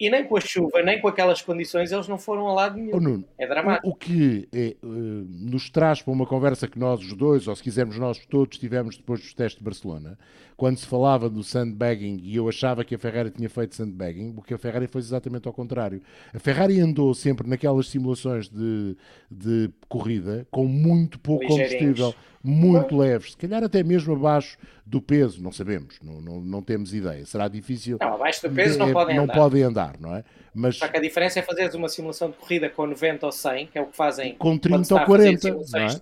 [0.00, 2.94] E nem com a chuva, nem com aquelas condições, eles não foram a lado nenhum.
[2.94, 3.88] Oh, Nuno, é dramático.
[3.88, 7.56] O, o que é, uh, nos traz para uma conversa que nós os dois, ou
[7.56, 10.16] se quisermos nós todos, tivemos depois dos testes de Barcelona,
[10.56, 14.54] quando se falava do sandbagging e eu achava que a Ferrari tinha feito sandbagging, porque
[14.54, 16.00] a Ferrari foi exatamente ao contrário.
[16.32, 18.96] A Ferrari andou sempre naquelas simulações de,
[19.28, 22.14] de corrida com muito pouco combustível,
[22.48, 24.56] muito leves, se calhar até mesmo abaixo
[24.86, 27.24] do peso, não sabemos, não, não, não temos ideia.
[27.26, 27.98] Será difícil.
[28.00, 29.34] Não, abaixo do peso de, não podem não andar.
[29.34, 30.24] podem andar, não é?
[30.54, 30.76] Mas...
[30.76, 33.78] Só que a diferença é fazeres uma simulação de corrida com 90 ou 100, que
[33.78, 36.00] é o que fazem com 30 ou 40, não é?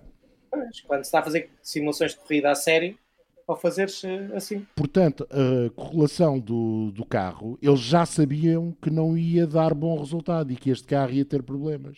[0.87, 2.97] Quando se está a fazer simulações de corrida a sério,
[3.45, 4.01] ou fazeres
[4.35, 4.65] assim.
[4.75, 10.51] Portanto, a correlação do, do carro, eles já sabiam que não ia dar bom resultado
[10.51, 11.97] e que este carro ia ter problemas.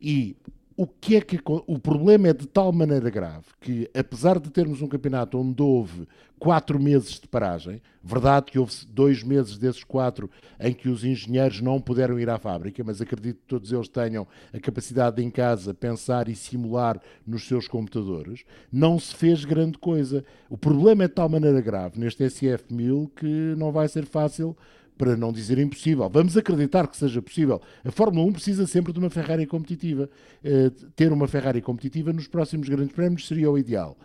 [0.00, 0.36] E
[0.76, 4.82] o que é que o problema é de tal maneira grave que apesar de termos
[4.82, 6.06] um campeonato onde houve
[6.38, 11.60] quatro meses de paragem, verdade que houve dois meses desses quatro em que os engenheiros
[11.60, 15.30] não puderam ir à fábrica, mas acredito que todos eles tenham a capacidade de em
[15.30, 20.24] casa pensar e simular nos seus computadores, não se fez grande coisa.
[20.50, 24.56] O problema é de tal maneira grave neste SF1000 que não vai ser fácil
[25.02, 26.08] para não dizer impossível.
[26.08, 27.60] Vamos acreditar que seja possível.
[27.84, 30.08] A Fórmula 1 precisa sempre de uma Ferrari competitiva.
[30.44, 33.96] Uh, ter uma Ferrari competitiva nos próximos grandes prémios seria o ideal.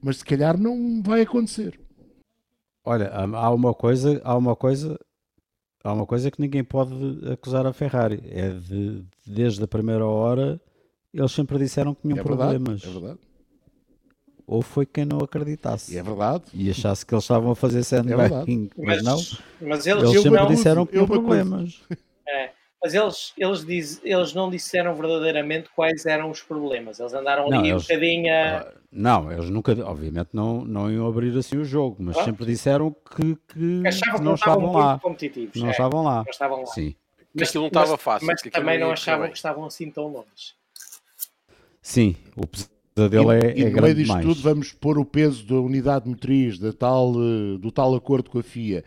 [0.00, 1.78] Mas se calhar não vai acontecer.
[2.82, 4.98] Olha, há uma coisa, há uma coisa,
[5.84, 6.94] há uma coisa que ninguém pode
[7.30, 8.22] acusar a Ferrari.
[8.24, 10.58] É de desde a primeira hora
[11.12, 12.80] eles sempre disseram que tinham é problemas.
[12.80, 13.29] Verdade, é verdade
[14.50, 15.94] ou foi quem não acreditasse.
[15.94, 16.42] E é verdade.
[16.52, 18.68] E achasse que eles estavam a fazer sandbagging.
[18.76, 19.16] É mas, mas não.
[19.68, 21.80] Mas eles, eles sempre não, disseram que tinham problemas.
[22.28, 22.50] É,
[22.82, 26.98] mas eles, eles, diz, eles não disseram verdadeiramente quais eram os problemas.
[26.98, 28.62] Eles andaram ali não, eles, um bocadinho a...
[28.62, 32.24] uh, Não, eles nunca, obviamente, não, não iam abrir assim o jogo, mas ah.
[32.24, 34.98] sempre disseram que, que, que não, estavam lá.
[34.98, 35.60] Competitivos.
[35.60, 36.16] Não, é, estavam lá.
[36.24, 36.66] não estavam lá.
[36.66, 36.96] Sim.
[37.32, 38.26] Mas aquilo não estava fácil.
[38.26, 40.58] Mas também não achavam que estavam assim tão longe.
[41.80, 42.46] Sim, o
[43.08, 46.58] dele é, e, é no meio disto tudo vamos pôr o peso da unidade motriz,
[46.58, 48.84] da tal, eh, do tal acordo com a FIA.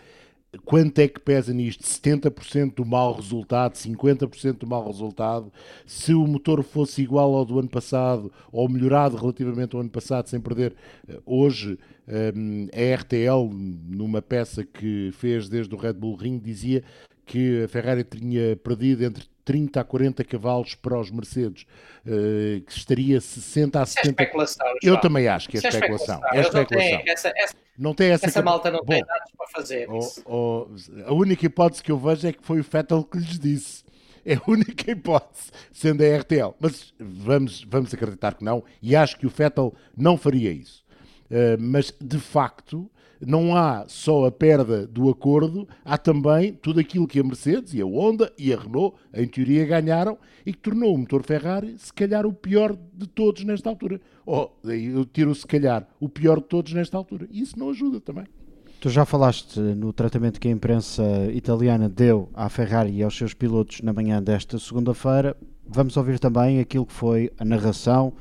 [0.64, 1.84] Quanto é que pesa nisto?
[1.84, 5.52] 70% do mau resultado, 50% do mau resultado.
[5.86, 10.28] Se o motor fosse igual ao do ano passado, ou melhorado relativamente ao ano passado,
[10.30, 10.76] sem perder,
[11.08, 12.32] eh, hoje eh,
[12.72, 13.50] a RTL,
[13.90, 16.84] numa peça que fez desde o Red Bull Ring, dizia
[17.26, 21.66] que a Ferrari tinha perdido entre 30 a 40 cavalos para os Mercedes,
[22.06, 24.08] uh, que estaria 60 a 70.
[24.08, 26.22] É especulação, Eu também acho que é, é especulação.
[26.32, 26.92] É especulação.
[26.92, 30.22] Não essa, essa, não tem essa, essa malta não Bom, tem dados para fazer isso.
[30.26, 33.40] Oh, oh, a única hipótese que eu vejo é que foi o Vettel que lhes
[33.40, 33.84] disse.
[34.26, 36.54] É a única hipótese, sendo a RTL.
[36.60, 40.83] Mas vamos, vamos acreditar que não, e acho que o Vettel não faria isso.
[41.34, 42.88] Uh, mas, de facto,
[43.26, 47.82] não há só a perda do acordo, há também tudo aquilo que a Mercedes e
[47.82, 51.92] a Honda e a Renault, em teoria, ganharam e que tornou o motor Ferrari, se
[51.92, 54.00] calhar, o pior de todos nesta altura.
[54.26, 57.28] Ou, oh, eu tiro, se calhar, o pior de todos nesta altura.
[57.32, 58.26] E isso não ajuda também.
[58.80, 63.34] Tu já falaste no tratamento que a imprensa italiana deu à Ferrari e aos seus
[63.34, 65.38] pilotos na manhã desta segunda-feira.
[65.66, 68.14] Vamos ouvir também aquilo que foi a narração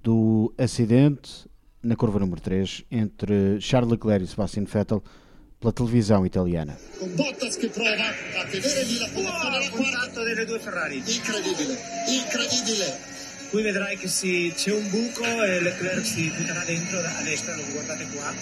[0.00, 1.48] do acidente
[1.84, 5.02] na curva número 3 entre Charles Leclerc e Sebastian Vettel
[5.60, 6.76] pela televisão italiana.
[6.98, 10.96] Con Bottas che prova a tenere lì la posizione alla quarta delle due Ferrari.
[10.98, 13.12] Incredibile, incredibile.
[13.50, 17.62] Qui vedrai che si, c'è un buco e Leclerc si butterà dentro a destra, lo
[17.70, 18.32] guardate qua.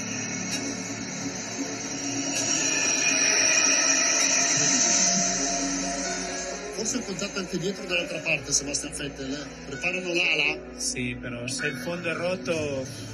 [6.74, 9.32] Forse il contatto anche dietro dall'altra parte, Sebastian Vettel.
[9.32, 9.66] Eh?
[9.66, 10.58] Preparano l'ala.
[10.76, 13.11] Sì, però se il fondo è rotto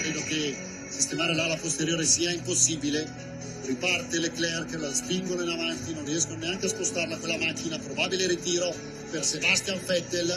[0.00, 0.56] Credo che
[0.88, 3.24] sistemare l'ala posteriore sia impossibile.
[3.64, 7.78] Riparte Leclerc, la spingono in avanti, non riescono neanche a spostarla quella macchina.
[7.78, 8.72] Probabile ritiro
[9.10, 10.34] per Sebastian Vettel.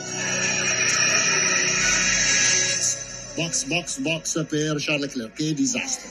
[3.36, 5.34] Box, box, box per Charles Leclerc.
[5.34, 6.10] Che disastro.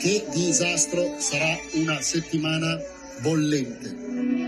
[0.00, 2.80] Che disastro sarà una settimana
[3.22, 3.88] bollente.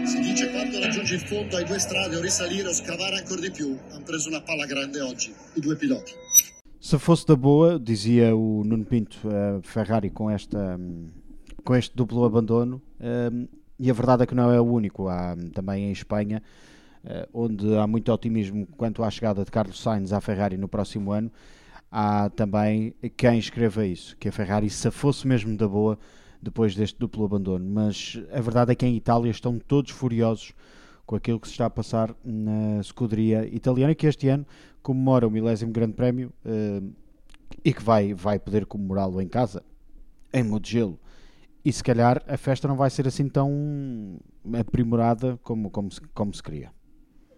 [0.06, 3.50] Si dice quando raggiungi il fondo hai due strade, o risalire o scavare ancora di
[3.50, 3.76] più.
[3.90, 6.12] Hanno preso una palla grande oggi, i due piloti.
[6.78, 11.08] Se fosse da boa, dizia o Nuno Pinto, uh, Ferrari com, esta, um,
[11.62, 13.46] com este duplo abandono, um,
[13.78, 16.42] e a verdade é que não é o único, há um, também em Espanha,
[17.04, 21.12] uh, onde há muito otimismo quanto à chegada de Carlos Sainz à Ferrari no próximo
[21.12, 21.30] ano,
[21.90, 25.98] há também quem escreva isso, que a Ferrari, se fosse mesmo da boa,
[26.42, 27.64] depois deste duplo abandono.
[27.68, 30.52] Mas a verdade é que em Itália estão todos furiosos
[31.06, 34.46] com aquilo que se está a passar na escuderia italiana, que este ano
[34.82, 36.88] comemora o milésimo grande prémio, uh,
[37.64, 39.62] e que vai, vai poder comemorá-lo em casa,
[40.32, 40.98] em Mugello.
[41.64, 44.18] E se calhar a festa não vai ser assim tão
[44.58, 46.70] aprimorada como, como, se, como se queria.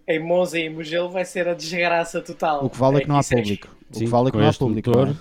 [0.07, 2.65] Em Monza e em Mugello vai ser a desgraça total.
[2.65, 3.69] O que vale é que não há é- público.
[3.91, 4.91] O Sim, que vale é que com não há este público.
[4.91, 5.17] motor, não é?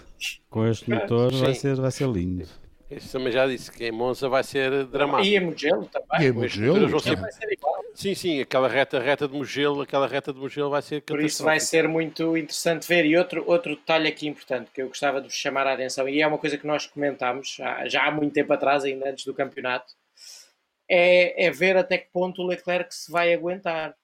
[0.49, 2.45] com este motor vai ser, vai ser lindo.
[2.91, 5.27] Isso também já disse que em Monza vai ser dramático.
[5.29, 6.21] E em Mugello também.
[6.21, 7.81] E em Mugello, vão ser- Vai ser igual.
[7.95, 11.43] Sim, sim, aquela reta, reta de Mugello, aquela reta de Mugello vai ser Por isso
[11.43, 13.05] vai ser muito interessante ver.
[13.05, 16.21] E outro, outro detalhe aqui importante que eu gostava de vos chamar a atenção, e
[16.21, 19.33] é uma coisa que nós comentámos já, já há muito tempo atrás, ainda antes do
[19.33, 19.93] campeonato,
[20.89, 23.95] é, é ver até que ponto o Leclerc se vai aguentar.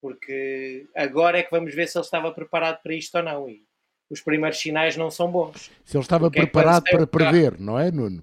[0.00, 3.48] Porque agora é que vamos ver se ele estava preparado para isto ou não.
[3.48, 3.64] E
[4.10, 5.70] os primeiros sinais não são bons.
[5.84, 8.22] Se ele estava Porque é preparado tem para perder, não é, Nuno?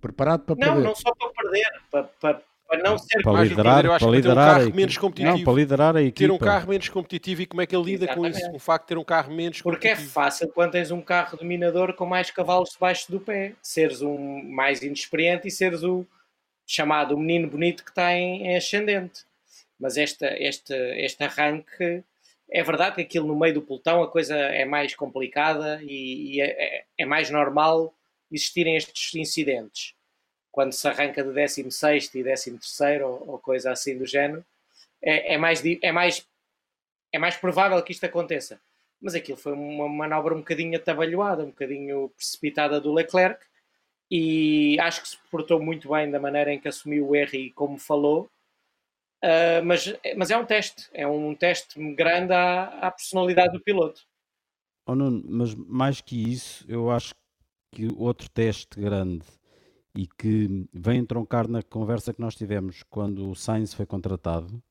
[0.00, 0.82] Preparado para Não, perder.
[0.88, 3.92] não só para perder, para, para, para não ser Para mais do que liderar, eu
[3.92, 5.36] acho para que ter um carro menos competitivo.
[5.36, 6.18] Não, para liderar a equipa.
[6.18, 8.50] ter um carro menos competitivo e como é que ele lida com isso, Exatamente.
[8.50, 11.36] com o facto de ter um carro menos Porque é fácil quando tens um carro
[11.36, 13.52] dominador com mais cavalos debaixo do pé.
[13.62, 16.06] Seres um mais inexperiente e seres o
[16.66, 19.24] chamado menino bonito que está em, em ascendente.
[19.78, 22.02] Mas esta, este, este arranque,
[22.52, 26.40] é verdade que aquilo no meio do pelotão a coisa é mais complicada e, e
[26.40, 27.94] é, é- é mais normal
[28.30, 29.94] existirem estes incidentes.
[30.52, 34.44] Quando se arranca de 16 e 13 ou, ou coisa assim do género,
[35.02, 36.26] é, é, mais, é, mais,
[37.12, 38.60] é mais provável que isto aconteça
[39.02, 43.42] mas aquilo foi uma manobra um bocadinho atabalhoada, um bocadinho precipitada do Leclerc
[44.10, 47.50] e acho que se portou muito bem da maneira em que assumiu o erro e
[47.52, 48.30] como falou.
[49.22, 54.02] Ah, mas, mas é um teste, é um teste grande à, à personalidade do piloto.
[54.86, 57.14] Oh, Nuno, mas mais que isso, eu acho
[57.72, 59.24] que outro teste grande
[59.94, 64.62] e que vem entroncar na conversa que nós tivemos quando o Sainz foi contratado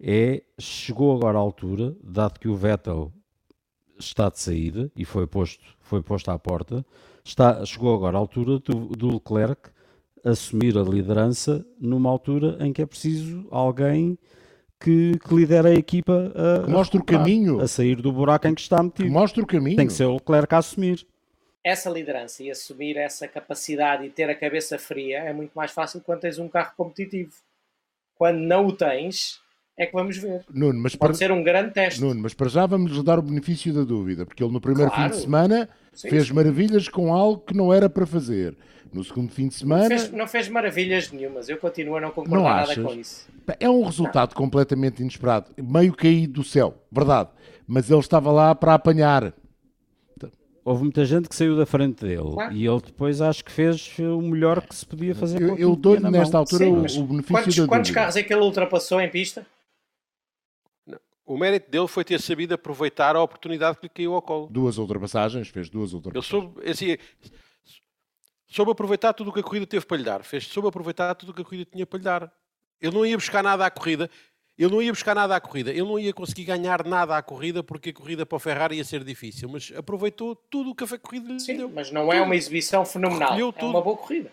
[0.00, 3.12] é chegou agora à altura, dado que o Vettel
[3.98, 6.84] está de saída e foi posto, foi posto à porta,
[7.24, 9.70] está, chegou agora à altura do, do Leclerc
[10.24, 14.18] assumir a liderança numa altura em que é preciso alguém
[14.80, 17.60] que, que lidera a equipa a, Que mostre o caminho.
[17.60, 19.10] a sair do buraco em que está Que metido.
[19.10, 19.76] mostra o caminho.
[19.76, 21.06] Tem que ser o Leclerc a assumir.
[21.62, 26.00] Essa liderança e assumir essa capacidade e ter a cabeça fria é muito mais fácil
[26.04, 27.32] quando tens um carro competitivo.
[28.16, 29.40] Quando não o tens,
[29.78, 30.42] é que vamos ver.
[30.52, 32.00] Nuno, mas Pode para, ser um grande teste.
[32.02, 34.90] Nuno, mas para já vamos lhe dar o benefício da dúvida, porque ele no primeiro
[34.90, 35.10] Claro.
[35.10, 36.34] fim de semana Sim, fez sim.
[36.34, 38.54] maravilhas com algo que não era para fazer.
[38.94, 41.48] No segundo fim de semana Fez- não fez maravilhas nenhumas.
[41.48, 42.84] Eu continuo a não Não concordar nada achas?
[42.84, 43.26] com isso.
[43.58, 47.30] é um resultado completamente inesperado, meio caído do céu, verdade.
[47.66, 49.34] Mas ele estava lá para apanhar.
[50.64, 52.54] Houve muita gente que saiu da frente dele Claro.
[52.54, 55.38] e ele depois acho que fez o melhor que se podia fazer.
[55.40, 56.40] com Eu, eu dou-lhe nesta mão.
[56.42, 59.44] altura Sim, o, o benefício Quantos, da quantos carros é que ele ultrapassou em pista?
[61.26, 64.46] O mérito dele foi ter sabido aproveitar a oportunidade que lhe caiu ao colo.
[64.50, 66.26] Duas ultrapassagens, fez duas Ele ultrapassagens.
[66.54, 66.96] soube, assim,
[68.54, 70.22] soube aproveitar tudo o que a corrida teve para lhe dar.
[70.22, 72.32] Fez, soube aproveitar tudo o que a corrida tinha para lhe dar.
[72.80, 74.08] Ele não ia buscar nada à corrida.
[74.56, 75.70] Ele não ia buscar nada à corrida.
[75.70, 78.84] Ele não ia conseguir ganhar nada à corrida porque a corrida para o Ferrari ia
[78.84, 79.48] ser difícil.
[79.48, 81.68] Mas aproveitou tudo o que a corrida lhe Sim, deu.
[81.70, 83.30] mas não é uma exibição fenomenal.
[83.30, 83.70] Recolheu É tudo.
[83.70, 84.30] uma boa corrida.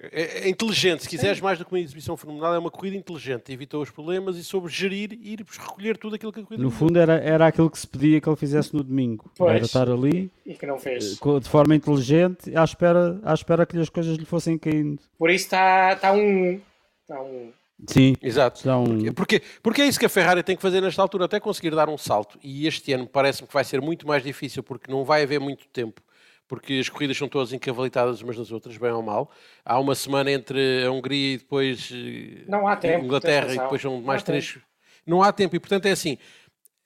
[0.00, 1.04] É, é inteligente.
[1.04, 3.52] Se quiseres mais do que uma exibição fenomenal, é uma corrida inteligente.
[3.52, 6.70] Evitou os problemas e soube gerir e ir recolher tudo aquilo que a corrida No
[6.70, 9.30] fundo era, era aquilo que se pedia que ele fizesse no domingo.
[9.36, 9.54] Pois.
[9.54, 11.18] Era estar ali E que não fez.
[11.24, 15.00] eh, de forma inteligente à espera, à espera que as coisas lhe fossem caindo.
[15.16, 16.60] Por isso está está um.
[17.02, 17.52] Está um.
[17.88, 18.58] Sim, Exato.
[18.58, 21.40] está um, Porque, porque é isso que a Ferrari tem que fazer nesta altura, até
[21.40, 22.38] conseguir dar um salto.
[22.42, 25.66] E este ano parece-me que vai ser muito mais difícil, porque não vai haver muito
[25.68, 26.00] tempo,
[26.46, 29.30] porque as corridas são todas encavalitadas umas nas outras, bem ou mal.
[29.64, 33.80] Há uma semana entre a Hungria e depois eh, Não há tempo, Inglaterra, e depois
[33.80, 34.58] são Não mais há três.
[35.06, 36.18] Não há tempo, e portanto é assim.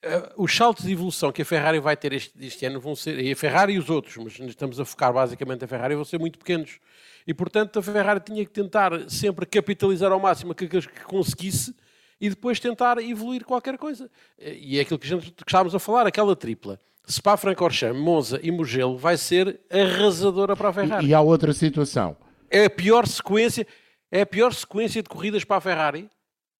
[0.02, 3.18] eh, os saltos de evolução que a Ferrari vai ter este, este ano vão ser,
[3.18, 6.18] e a Ferrari e os outros, mas estamos a focar basicamente a Ferrari, vão ser
[6.18, 6.78] muito pequenos.
[7.26, 11.74] E portanto a Ferrari tinha que tentar sempre capitalizar ao máximo que, que que conseguisse
[12.20, 14.10] e depois tentar evoluir qualquer coisa.
[14.38, 16.78] Eh, E é aquilo que, a gente, que estávamos a falar, aquela tripla.
[17.08, 21.06] Spa-Francorchamps, Monza e Mugello vai ser arrasadora para a Ferrari.
[21.06, 22.16] E há outra situação.
[22.50, 23.66] É a pior sequência,
[24.10, 26.08] é a pior sequência de corridas para a Ferrari.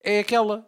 [0.03, 0.67] É aquela.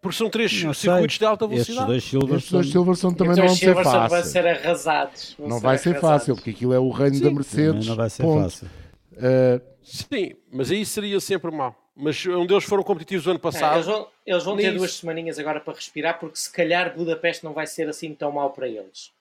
[0.00, 0.90] Porque são três não sei.
[0.90, 1.86] circuitos de alta Estes velocidade.
[1.86, 4.26] dois Silvers Estes dois são- também Então não vão os ser Silverstone vão fáceis.
[4.32, 5.34] ser arrasados.
[5.38, 6.10] Vão Não vai ser arrasados.
[6.18, 7.86] fácil, porque aquilo é o reino da também Mercedes.
[7.86, 8.42] não vai ser ponto.
[8.42, 8.68] fácil.
[9.12, 11.74] Uh, Sim, mas aí seria sempre mau.
[11.96, 13.74] Mas um deles foram competitivos o ano É, passado.
[13.76, 17.52] eles vão, eles vão ter duas semaninhas agora para respirar, porque se calhar Budapeste não
[17.52, 19.12] vai ser assim tão mal para eles.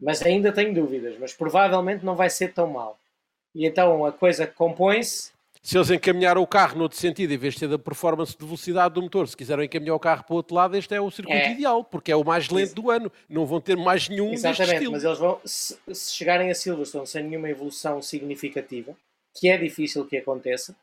[0.00, 2.98] Mas ainda tenho dúvidas, mas provavelmente não vai ser tão mal.
[3.54, 7.60] E então a coisa compõe-se se eles encaminharam o carro noutro sentido, em vez de
[7.60, 10.54] ter da performance de velocidade do motor, se quiseram encaminhar o carro para o outro
[10.54, 11.52] lado, este é o circuito É.
[11.52, 13.10] ideal, porque é o mais lento do ano.
[13.30, 17.24] Não vão ter mais nenhum Exatamente, mas eles vão, se, se chegarem a Silverstone sem
[17.24, 18.94] nenhuma evolução significativa,
[19.34, 20.76] que é difícil que aconteça,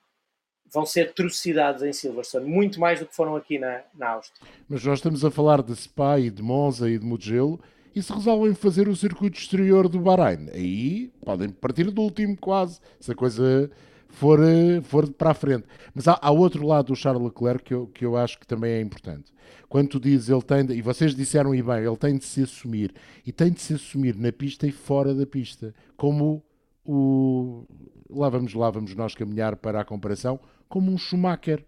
[0.74, 4.48] vão ser trucidades em Silverstone, muito mais do que foram aqui na, na Áustria.
[4.70, 7.60] Mas nós estamos a falar de Spa e de Monza e de Mugello
[7.94, 12.80] e se resolvem fazer o circuito exterior do Bahrein, aí podem partir do último quase,
[13.00, 13.70] se a coisa
[14.08, 15.66] for, eh, for para a frente.
[15.94, 18.72] Mas há, há outro lado do Charles Leclerc que eu, que eu acho que também
[18.74, 19.34] é importante.
[19.68, 22.44] Quando tu dizes ele tem, de, e vocês disseram e bem, ele tem de se
[22.44, 22.94] assumir,
[23.26, 26.44] e tem de se assumir na pista e fora da pista, como
[26.86, 27.66] o...
[28.10, 30.40] Lá vamos, lá vamos nós caminhar para a comparação,
[30.72, 31.64] como um Schumacher,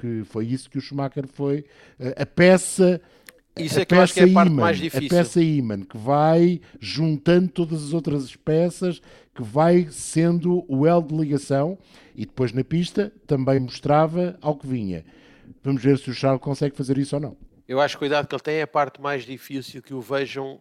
[0.00, 1.64] que foi isso que o Schumacher foi,
[2.00, 3.00] eh, a peça
[3.56, 5.08] Isso é que eu acho que é a parte mais A difícil.
[5.08, 9.00] peça imã, que vai juntando todas as outras peças,
[9.34, 11.76] que vai sendo o elo de ligação
[12.14, 15.04] e depois na pista também mostrava ao que vinha.
[15.62, 17.36] Vamos ver se o Charles consegue fazer isso ou não.
[17.66, 20.00] Eu acho que o cuidado que ele tem é a parte mais difícil, que o
[20.00, 20.60] vejam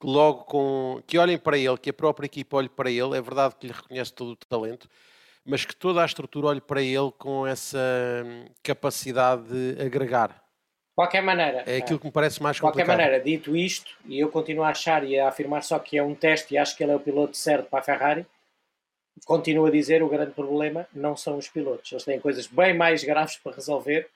[0.00, 1.02] que logo com.
[1.06, 3.16] que olhem para ele, que a própria equipa olhe para ele.
[3.16, 4.88] É verdade que lhe reconhece todo o talento,
[5.48, 7.78] mas que toda a estrutura olhe para ele com essa
[8.24, 10.28] hum, capacidade de agregar.
[10.28, 12.98] De qualquer maneira, É aquilo que me parece mais de qualquer complicado.
[12.98, 16.14] maneira, dito isto, e eu continuo a achar e a afirmar só que é um
[16.14, 18.26] teste e acho que ele é o piloto certo para a Ferrari,
[19.24, 21.90] continuo a dizer o grande problema não são os pilotos.
[21.92, 24.06] Eles têm coisas bem mais graves para resolver,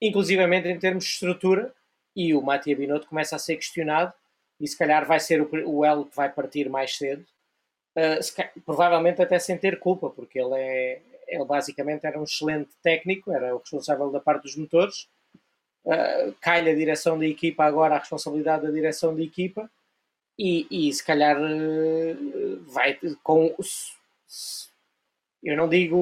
[0.00, 1.72] inclusivamente em termos de estrutura,
[2.14, 4.12] e o Mattia Binotto começa a ser questionado
[4.60, 7.24] e se calhar vai ser o, o elo que vai partir mais cedo,
[7.94, 13.32] Uh, provavelmente até sem ter culpa, porque ele é ele basicamente era um excelente técnico,
[13.32, 15.08] era o responsável da parte dos motores,
[15.84, 19.68] Uh, cai-lhe a direção da equipa agora a responsabilidade da direção da equipa
[20.38, 23.52] e, e se calhar uh, vai com
[25.42, 25.96] eu não digo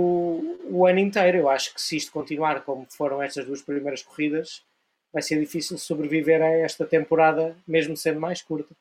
[0.68, 4.62] o ano inteiro, eu acho que se isto continuar como foram estas duas primeiras corridas
[5.10, 8.74] vai ser difícil sobreviver a esta temporada mesmo sendo mais curta.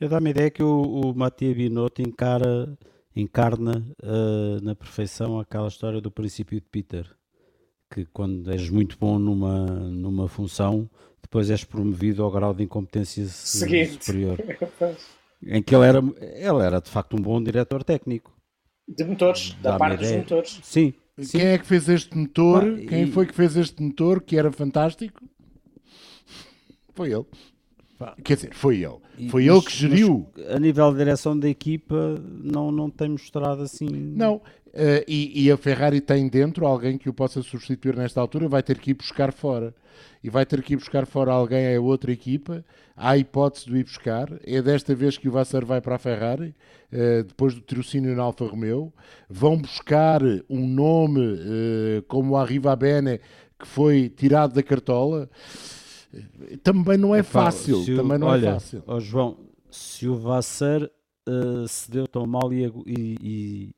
[0.00, 2.76] Eu dá-me a ideia que o, o Mattia Binotto encara,
[3.14, 7.06] encarna ah, na perfeição aquela história do princípio de Peter,
[7.92, 10.88] que quando és muito bom numa, numa função,
[11.22, 14.04] depois és promovido ao grau de incompetência Seguinte.
[14.04, 14.38] superior.
[15.44, 18.32] Em que ele era, ele era de facto um bom diretor técnico.
[18.86, 20.60] De motores, da parte dos motores.
[20.62, 21.38] Sim, sim.
[21.38, 22.62] Quem é que fez este motor?
[22.64, 25.20] Ah, Quem e- foi que fez este motor que era fantástico?
[26.94, 27.24] Foi ele.
[28.24, 28.96] Quer dizer, foi ele.
[29.18, 30.26] E- Foi mas- ele que geriu.
[30.50, 33.86] a nível de direção da equipa, não, não tem mostrado assim.
[33.88, 34.40] Não.
[34.74, 38.62] eh, e, e a Ferrari tem dentro alguém que o possa substituir nesta altura, vai
[38.62, 39.72] ter que ir buscar fora.
[40.24, 42.64] E vai ter que ir buscar fora alguém a outra equipa.
[42.96, 44.28] Há a hipótese de ir buscar.
[44.44, 46.54] É desta vez que o Vassar vai para a Ferrari,
[46.90, 48.92] eh, depois do tirocínio na Alfa Romeo.
[49.28, 53.20] Vão buscar um nome eh, como o Arriva Bene,
[53.58, 55.28] que foi tirado da cartola.
[56.62, 57.80] Também não é Epá, fácil.
[57.80, 58.82] o- Também não olha, é fácil.
[58.86, 59.38] ó João,
[59.70, 60.90] se o Vasser
[61.26, 63.74] eh, se deu tão mal e, e- e,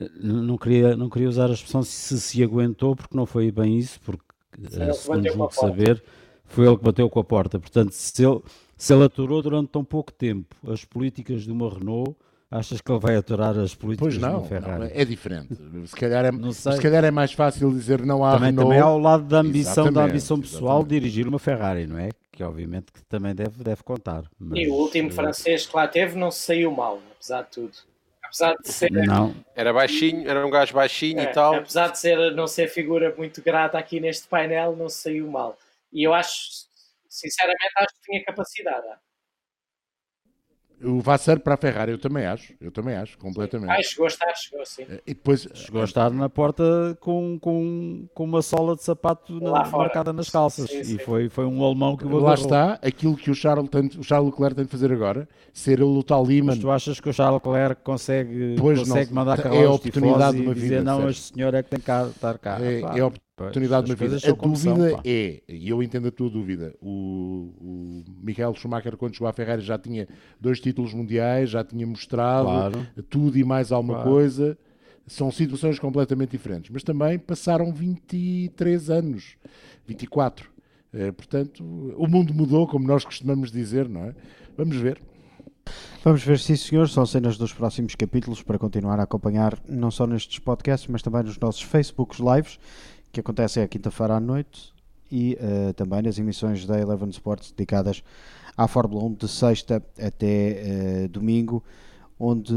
[0.00, 3.78] eh, não, queria, não queria usar a expressão se se aguentou, porque não foi bem
[3.78, 6.02] isso, porque que segundo julgo saber,
[6.44, 7.58] foi ele que bateu com a porta.
[7.60, 8.40] Portanto, se ele,
[8.76, 12.16] se ele aturou durante tão pouco tempo as políticas de uma Renault,
[12.50, 14.80] achas que ele vai aturar as políticas Pois não, Ferrari?
[14.80, 15.48] não, é diferente.
[15.86, 16.72] Se calhar é, Não sei.
[16.72, 18.68] se calhar é mais fácil dizer não há também, Renault.
[18.68, 20.88] também há o lado da ambição, da Exatamente, ambição pessoal exatamente.
[20.88, 22.08] dirigir uma Ferrari, não é?
[22.32, 24.24] Que obviamente que também deve, deve contar.
[24.38, 27.50] mas, E o último eh, francês que lá teve não se saiu mal, apesar de
[27.50, 27.72] tudo.
[28.24, 31.54] Apesar de ser, Não, Era baixinho, era um gajo baixinho é, e tal.
[31.54, 35.56] apesar de ser, não ser figura muito grata aqui neste painel, não se saiu mal.
[35.90, 36.66] E eu acho,
[37.08, 38.86] sinceramente, acho que tinha capacidade.
[40.82, 42.52] O Vassar para a Ferrari, eu também acho.
[42.60, 43.70] Eu também acho, completamente.
[43.70, 44.84] Ah, chegou a estar, chegou sim.
[45.06, 49.68] E depois, chegou a estar na porta com, com, com uma sola de sapato na-
[49.70, 50.70] marcada nas calças.
[50.70, 50.94] Sim, sim.
[50.94, 54.04] E foi, foi um alemão que o lá está aquilo que o Charles, tem, o
[54.04, 56.46] Charles Leclerc tem de fazer agora, ser o tal Lehman.
[56.50, 59.68] Mas tu achas que o Charles Leclerc consegue, Pois consegue não, mandar é a carros
[59.70, 61.10] oportunidade de e uma dizer vida, não, Sérgio.
[61.10, 62.58] este senhor é que tem que estar cá.
[62.60, 64.16] É, é pois, oportunidade uma vida.
[64.16, 65.02] A são são, dúvida pá.
[65.04, 69.62] é, e eu entendo a tua dúvida, o, o Michael Schumacher, quando chegou à Ferrari,
[69.62, 70.06] já tinha
[70.40, 72.86] dois títulos mundiais, já tinha mostrado Claro.
[73.08, 74.10] tudo e mais alguma Claro.
[74.10, 74.58] coisa.
[75.06, 76.70] São situações completamente diferentes.
[76.70, 79.36] Mas também passaram 23 anos,
[79.86, 80.50] 24.
[80.92, 81.64] Eh, portanto,
[81.96, 84.14] o mundo mudou, como nós costumamos dizer, não é?
[84.56, 85.00] Vamos ver.
[86.04, 90.06] Vamos ver, sim senhor, são cenas dos próximos capítulos para continuar a acompanhar não só
[90.06, 92.58] nestes podcasts, mas também nos nossos Facebooks lives,
[93.12, 94.72] que acontecem à quinta-feira à noite,
[95.10, 98.02] e eh, também nas emissões da Eleven Sports dedicadas
[98.56, 101.62] à Fórmula 1 de sexta até eh, domingo,
[102.18, 102.54] onde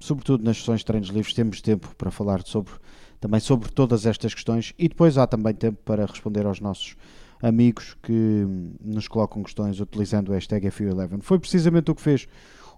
[0.00, 2.72] sobretudo nas sessões de treinos livres, temos tempo para falar sobre,
[3.20, 6.96] também sobre todas estas questões e depois há também tempo para responder aos nossos
[7.42, 8.46] amigos que
[8.82, 11.20] nos colocam questões utilizando o hashtag FU11.
[11.20, 12.26] Foi precisamente o que fez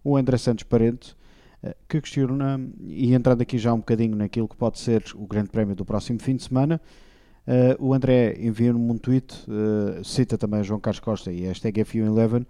[0.05, 1.17] o André Santos Parente,
[1.89, 5.77] que questiona, e entrando aqui já um bocadinho naquilo que pode ser o grande prémio
[5.77, 6.81] do próximo fim de semana,
[7.47, 12.47] uh, o André envia-me um tweet, uh, cita também João Carlos Costa e hashtag FU11,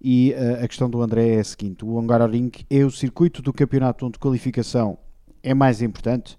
[0.00, 3.52] e uh, a questão do André é a seguinte: o Hungaroring é o circuito do
[3.52, 4.98] campeonato onde qualificação
[5.42, 6.38] é mais importante?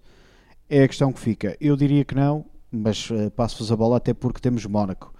[0.69, 1.57] É a questão que fica.
[1.59, 5.13] Eu diria que não, mas passo-vos a bola até porque temos Mónaco.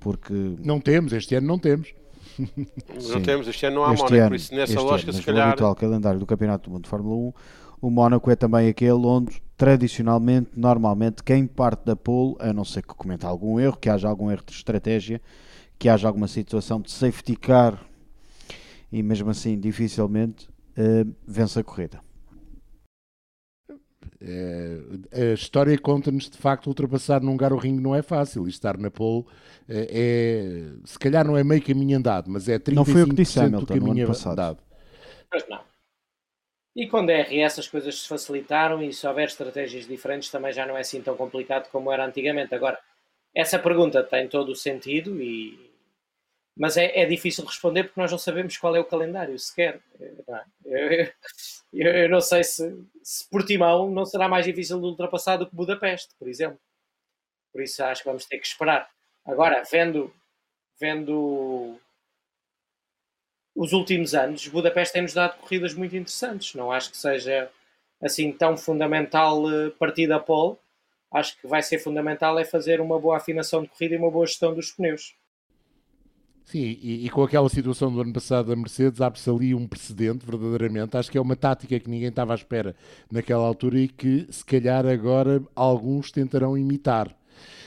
[0.00, 0.32] Porque...
[0.62, 1.94] Não temos, este ano não temos.
[3.08, 5.24] Não temos, este ano não há este Mónaco, ano, por isso nessa lógica ano, se
[5.24, 5.46] calhar...
[5.46, 7.32] No habitual calendário do Campeonato do Mundo de Fórmula 1,
[7.80, 12.82] o Mónaco é também aquele onde tradicionalmente, normalmente, quem parte da pole, a não ser
[12.82, 15.20] que comente algum erro, que haja algum erro de estratégia,
[15.78, 17.84] que haja alguma situação de safety car
[18.90, 22.03] e mesmo assim dificilmente uh, vence a corrida.
[24.26, 28.90] É, a história conta-nos de facto ultrapassar num ringue não é fácil e estar na
[28.90, 29.26] pole
[29.68, 33.08] é, é, se calhar não é meio caminho andado, mas é 35% não foi o
[33.08, 34.58] que disse Hamilton, do caminho andado.
[35.32, 35.60] Mas não.
[36.76, 40.66] E quando é RS as coisas se facilitaram e se houver estratégias diferentes também já
[40.66, 42.54] não é assim tão complicado como era antigamente.
[42.54, 42.78] Agora,
[43.34, 45.72] essa pergunta tem todo o sentido e
[46.56, 49.80] mas é, é, difícil responder porque nós não sabemos qual é o calendário sequer.
[50.28, 50.44] Não é?
[50.64, 51.12] eu, eu,
[51.82, 56.14] eu, não sei se, se Portimão não será mais difícil de ultrapassar do que Budapeste,
[56.18, 56.58] por exemplo.
[57.52, 58.90] Por isso acho que vamos ter que esperar.
[59.24, 60.12] Agora, vendo,
[60.78, 61.78] vendo
[63.54, 66.54] os últimos anos, Budapeste tem-nos dado corridas muito interessantes.
[66.54, 67.50] Não acho que seja
[68.02, 70.58] assim tão fundamental eh, partida a pole.
[71.10, 74.26] Acho que vai ser fundamental é fazer uma boa afinação de corrida e uma boa
[74.26, 75.14] gestão dos pneus.
[76.44, 80.26] Sim, e, e, com aquela situação do ano passado da Mercedes, abre-se ali um precedente,
[80.26, 80.96] verdadeiramente.
[80.96, 82.76] Acho que é uma tática que ninguém estava à espera
[83.10, 87.08] naquela altura e que, se calhar, agora alguns tentarão imitar.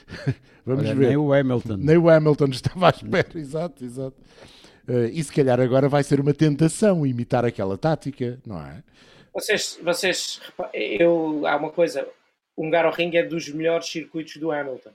[0.63, 1.07] Vamos Olha, ver.
[1.07, 1.77] Nem o Hamilton.
[1.77, 4.15] Nem o Hamilton estava à espera, exato, exato.
[4.87, 8.83] Uh, e se calhar agora vai ser uma tentação imitar aquela tática, não é?
[9.33, 10.39] Vocês, vocês
[10.73, 12.07] eu, há uma coisa,
[12.55, 14.91] o Hungaroring é dos melhores circuitos do Hamilton.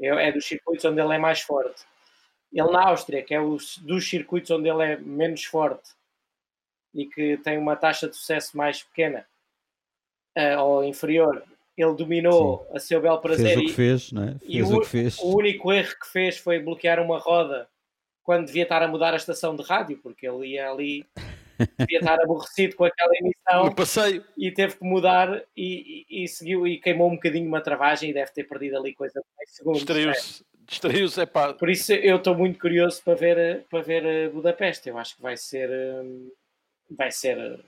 [0.00, 1.84] É, é dos circuitos onde ele é mais forte
[2.52, 5.90] ele na Áustria, que é os, dos circuitos onde ele é menos forte
[6.94, 9.26] e que tem uma taxa de sucesso mais pequena
[10.36, 11.42] uh, ou inferior,
[11.76, 12.76] ele dominou Sim.
[12.76, 13.54] a seu bel prazer.
[13.54, 14.34] Fez o que fez, não é?
[14.34, 15.18] Fez e o, o, que fez.
[15.18, 17.66] o único erro que fez foi bloquear uma roda
[18.22, 21.06] quando devia estar a mudar a estação de rádio, porque ele ia ali,
[21.78, 23.74] devia estar aborrecido com aquela emissão.
[23.74, 24.22] Passeio.
[24.36, 28.14] E teve que mudar e, e, e, seguiu e queimou um bocadinho uma travagem e
[28.14, 29.78] deve ter perdido ali coisa de 10 segundos.
[29.78, 31.20] Distraiu-se distraiu-se.
[31.20, 31.52] É pá.
[31.52, 34.88] Por isso eu estou muito curioso para ver, para ver eh, Budapeste.
[34.88, 35.70] Eu acho que vai ser.
[35.70, 36.04] Eh,
[36.90, 37.38] vai ser.
[37.38, 37.58] Eh,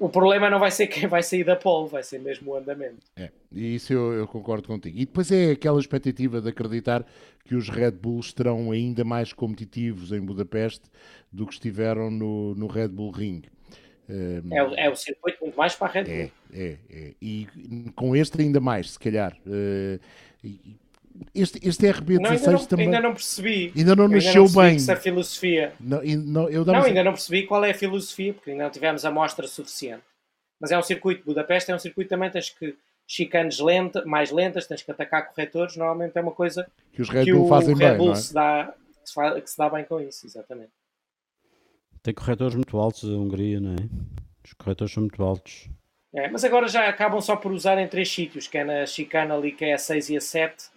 [0.00, 3.06] o problema não vai ser quem vai sair da pole, vai ser mesmo o andamento.
[3.16, 4.98] É, e isso eu, eu, concordo contigo.
[4.98, 7.06] E depois é aquela expectativa de acreditar
[7.44, 10.90] que os Red Bulls estarão ainda mais competitivos em Budapeste
[11.30, 13.42] do que estiveram no, no Red Bull Ring.
[14.08, 16.14] Um, é, é, o circuito muito mais para a Red Bull.
[16.14, 17.14] É, é, é.
[17.20, 17.46] E
[17.94, 19.36] com este ainda mais, se calhar.
[19.46, 20.00] Uh,
[20.42, 20.76] e,
[21.34, 22.86] este, este RB16 não, ainda não, também.
[22.86, 23.72] Ainda não percebi.
[23.76, 24.76] Ainda não nasceu bem.
[24.76, 25.72] Essa filosofia.
[25.80, 29.04] Não, não, eu não ainda não percebi qual é a filosofia, porque ainda não tivemos
[29.04, 30.02] a mostra suficiente.
[30.60, 34.66] Mas é um circuito, Budapeste é um circuito também, tens que chicanes lenta, mais lentas,
[34.66, 38.12] tens que atacar corretores, normalmente é uma coisa que os Red Bull fazem Red Bull
[38.12, 38.32] bem, é?
[38.32, 38.74] dá,
[39.40, 40.72] que se dá bem com isso, exatamente.
[42.02, 43.76] Tem corretores muito altos a Hungria, não é?
[44.44, 45.68] Os corretores são muito altos.
[46.14, 49.34] É, mas agora já acabam só por usar em três sítios, que é na chicana
[49.34, 50.70] ali, que é a 6 e a 7,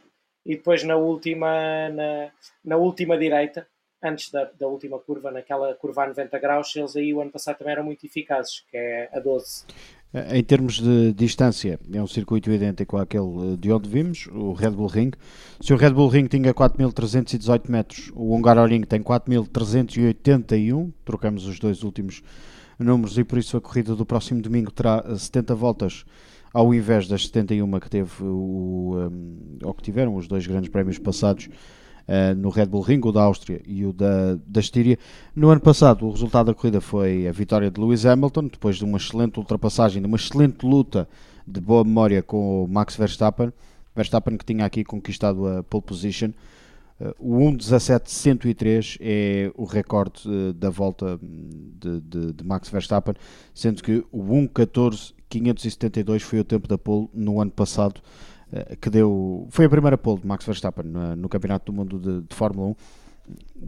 [0.49, 2.31] e depois na última, na,
[2.65, 3.67] na última direita,
[4.03, 7.59] antes da, da última curva, naquela curva a 90 graus, eles aí o ano passado
[7.59, 9.65] também eram muito eficazes, que é a 12.
[10.31, 14.87] Em termos de distância, é um circuito idêntico àquele de onde vimos, o Red Bull
[14.87, 15.11] Ring.
[15.61, 21.83] Se o Red Bull Ring tinha 4.318 metros, o Hungaroring tem 4.381, trocamos os dois
[21.83, 22.23] últimos
[22.79, 26.05] números e por isso a corrida do próximo domingo terá 70 voltas
[26.53, 30.97] ao invés das 71 que teve o, um, ou que tiveram os dois grandes prémios
[30.97, 31.47] passados
[32.07, 34.97] uh, no Red Bull Ring, o da Áustria e o da, da Estíria.
[35.35, 38.83] No ano passado, o resultado da corrida foi a vitória de Lewis Hamilton, depois de
[38.83, 41.07] uma excelente ultrapassagem, de uma excelente luta
[41.47, 43.53] de boa memória com o Max Verstappen.
[43.95, 46.31] Verstappen que tinha aqui conquistado a pole position.
[46.99, 53.15] Uh, o 1.17.103 é o recorde uh, da volta de, de, de, Max Verstappen,
[53.53, 58.01] sendo que o 1.14 572 foi o tempo da pole no ano passado,
[58.51, 59.47] eh, que deu.
[59.51, 62.69] Foi a primeira pole de Max Verstappen no, no Campeonato do Mundo de, de, Fórmula
[62.69, 62.75] 1.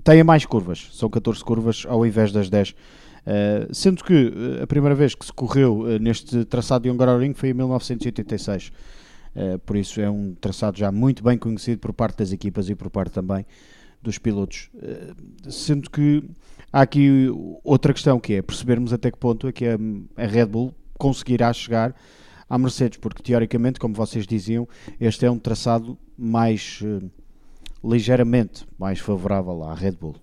[0.04, 2.76] Tem mais curvas, são 14 curvas ao invés das 10
[3.22, 4.34] Uh, sendo que
[4.64, 8.72] a primeira vez que se correu neste traçado de Hungaroring foi em 1986.
[9.64, 12.90] por isso é um traçado já muito bem conhecido por parte das equipas e por
[12.90, 13.46] parte também
[14.02, 14.72] dos pilotos.
[15.48, 16.24] sendo que
[16.74, 17.30] há aqui
[17.64, 21.96] outra questão que é percebermos até que ponto é que a Red Bull conseguirá chegar
[22.48, 24.68] à Mercedes, porque teoricamente, como vocês diziam,
[25.00, 26.80] este é um traçado mais
[27.84, 30.16] ligeiramente mais favorável à Red Bull.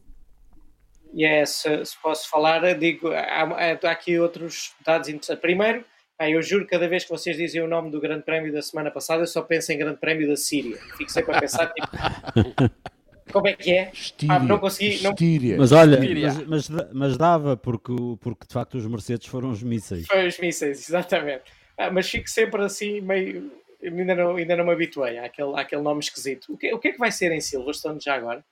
[1.13, 5.41] E é, se, se, posso falar, digo, há, há, aqui outros dados interessantes.
[5.41, 5.85] Primeiro,
[6.21, 8.91] eu juro que cada vez que vocês dizem o nome do Grande Prémio da semana
[8.91, 10.77] passada, eu só penso em Grande Prémio da Síria.
[10.97, 11.89] Fico sempre a pensar, tipo,
[13.33, 13.91] como é que é?
[13.93, 15.03] Estíria, ah, não consegui.
[15.03, 15.15] Não...
[15.59, 15.99] Mas olha,
[16.47, 20.07] mas, mas, mas, dava, porque, porque de facto os Mercedes foram os mísseis.
[20.07, 21.45] Foram os mísseis, exatamente.
[21.77, 23.53] Ah, mas fico sempre assim, meio.
[23.83, 26.53] Ainda não, ainda não me habituei àquele, àquele nome esquisito.
[26.53, 28.45] O que, o que é que vai ser em Silverstone já agora?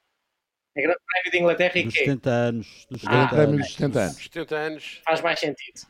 [0.76, 2.00] É Grande Prémio de Inglaterra e dos quê?
[2.00, 2.86] 70 anos.
[2.90, 4.16] Dos Grande ah, Prémio dos 70 anos.
[4.16, 5.00] 70 anos.
[5.04, 5.80] Faz mais sentido.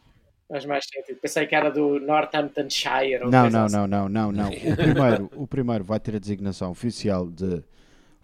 [0.49, 1.18] Faz mais sentido.
[1.20, 3.24] Pensei que era do Northamptonshire.
[3.24, 3.76] Ou não, não, assim.
[3.76, 4.49] não, não, não, não.
[4.49, 7.64] O primeiro, o primeiro vai ter a designação oficial de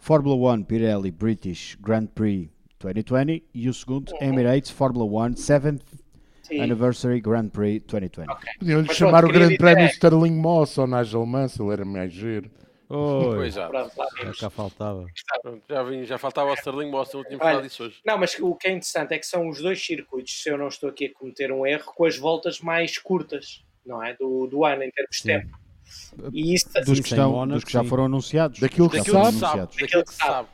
[0.03, 2.51] Fórmula 1 Pirelli British Grand Prix
[2.81, 4.19] 2020 e o segundo uhum.
[4.21, 5.81] Emirates Fórmula 1 7th
[6.61, 8.29] Anniversary Grand Prix 2020.
[8.29, 8.53] Okay.
[8.59, 9.87] Podiam-lhe chamar o Grande Prémio é...
[9.87, 12.51] Sterling Moss ou Nigel Mansell, era mais giro.
[12.89, 13.71] Oi, pois já.
[14.35, 15.07] já faltava.
[15.71, 18.01] Já, vim, já faltava o Sterling Moss, não tínhamos falado disso hoje.
[18.05, 20.67] Não, mas o que é interessante é que são os dois circuitos, se eu não
[20.67, 24.17] estou aqui a cometer um erro, com as voltas mais curtas, não é?
[24.17, 25.62] Do, do ano, em termos de tempo.
[26.33, 28.59] E isso, dos, que estão, dos que já foram anunciados.
[28.61, 29.39] Daquilo que, Daquilo sabe.
[29.39, 29.81] sabe.
[29.81, 30.49] Daquilo que sabe.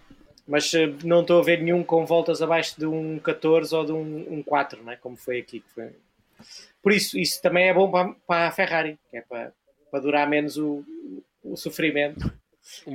[0.47, 3.93] Mas uh, não estou a ver nenhum com voltas abaixo de um 14 ou de
[3.93, 4.97] um, um 4, não é?
[4.97, 5.63] como foi aqui.
[5.75, 5.91] Foi...
[6.83, 9.53] Por isso, isso também é bom para, para a Ferrari, que é para,
[9.91, 10.85] para durar menos o,
[11.45, 12.33] o sofrimento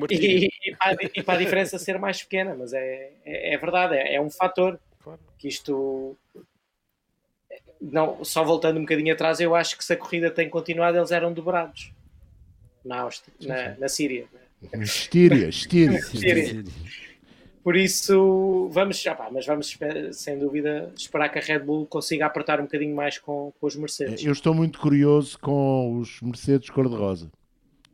[0.09, 3.95] e, e, para, e, para, a diferença ser mais pequena, mas é, é, é verdade,
[3.95, 4.79] é, é, um fator
[5.37, 6.17] que isto.
[7.81, 11.11] Não, só voltando um bocadinho atrás, eu acho que se a corrida tem continuado, eles
[11.11, 11.91] eram dobrados
[12.83, 14.27] na, Áustria, na, na Síria.
[14.73, 15.99] Estíria, estíria.
[17.63, 19.77] Por isso, vamos, pá, mas vamos
[20.11, 23.75] sem dúvida esperar que a Red Bull consiga apertar um bocadinho mais com, com os
[23.75, 24.23] Mercedes.
[24.23, 27.31] Eu estou muito curioso com os Mercedes cor-de-rosa.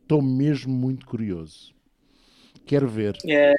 [0.02, 1.72] Estou mesmo muito curioso.
[2.66, 3.16] Quero ver.
[3.24, 3.54] É,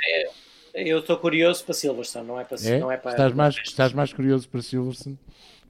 [0.74, 2.80] é, eu estou curioso para Silverstone, não é para, é?
[2.80, 5.18] Não é para estás, mais, estás mais curioso para Silverstone?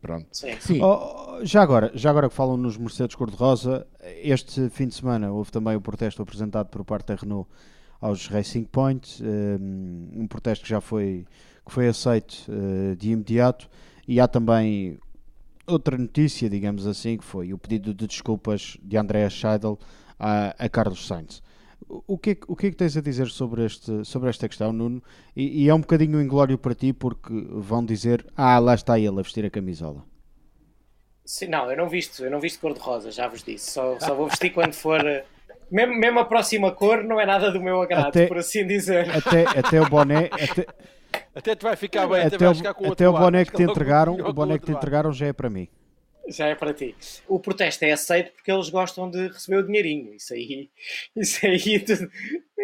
[0.01, 0.27] Pronto.
[0.31, 0.59] Sim.
[0.59, 0.81] Sim.
[0.81, 3.85] Oh, já, agora, já agora que falam nos Mercedes cor-de-rosa,
[4.23, 7.47] este fim de semana houve também o protesto apresentado por parte da Renault
[8.01, 11.25] aos Racing Point, um protesto que já foi,
[11.63, 13.69] que foi aceito uh, de imediato,
[14.07, 14.97] e há também
[15.67, 19.77] outra notícia, digamos assim, que foi o pedido de desculpas de Andrea Scheidel
[20.19, 21.43] a, a Carlos Sainz.
[21.87, 24.71] O que, é, o que é que tens a dizer sobre, este, sobre esta questão,
[24.71, 25.01] Nuno?
[25.35, 28.99] E, e é um bocadinho um inglório para ti porque vão dizer ah, lá está
[28.99, 30.03] ele a vestir a camisola.
[31.25, 33.71] Sim, não, eu não visto, eu não visto cor-de-rosa, já vos disse.
[33.71, 35.01] Só, só vou vestir quando for.
[35.71, 39.09] Mesmo, mesmo a próxima cor não é nada do meu agrado, até, por assim dizer.
[39.09, 40.29] Até, até o boné.
[40.31, 40.65] Até,
[41.33, 43.63] até te vai ficar bem, até, até, o, ficar com até o boné que te
[43.69, 45.69] entregaram, o boné que te entregaram já é para mim
[46.27, 46.95] já é para ti.
[47.27, 50.13] O protesto é aceito porque eles gostam de receber o dinheirinho.
[50.13, 50.69] Isso aí,
[51.15, 51.83] isso aí,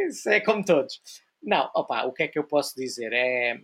[0.07, 1.01] isso é como todos.
[1.41, 3.11] Não, opa, o que é que eu posso dizer?
[3.13, 3.61] É,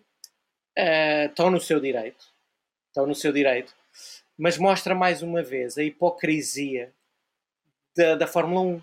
[0.78, 2.26] uh, estão no seu direito,
[2.88, 3.76] estão no seu direito,
[4.38, 6.94] mas mostra mais uma vez a hipocrisia
[7.96, 8.82] da, da Fórmula 1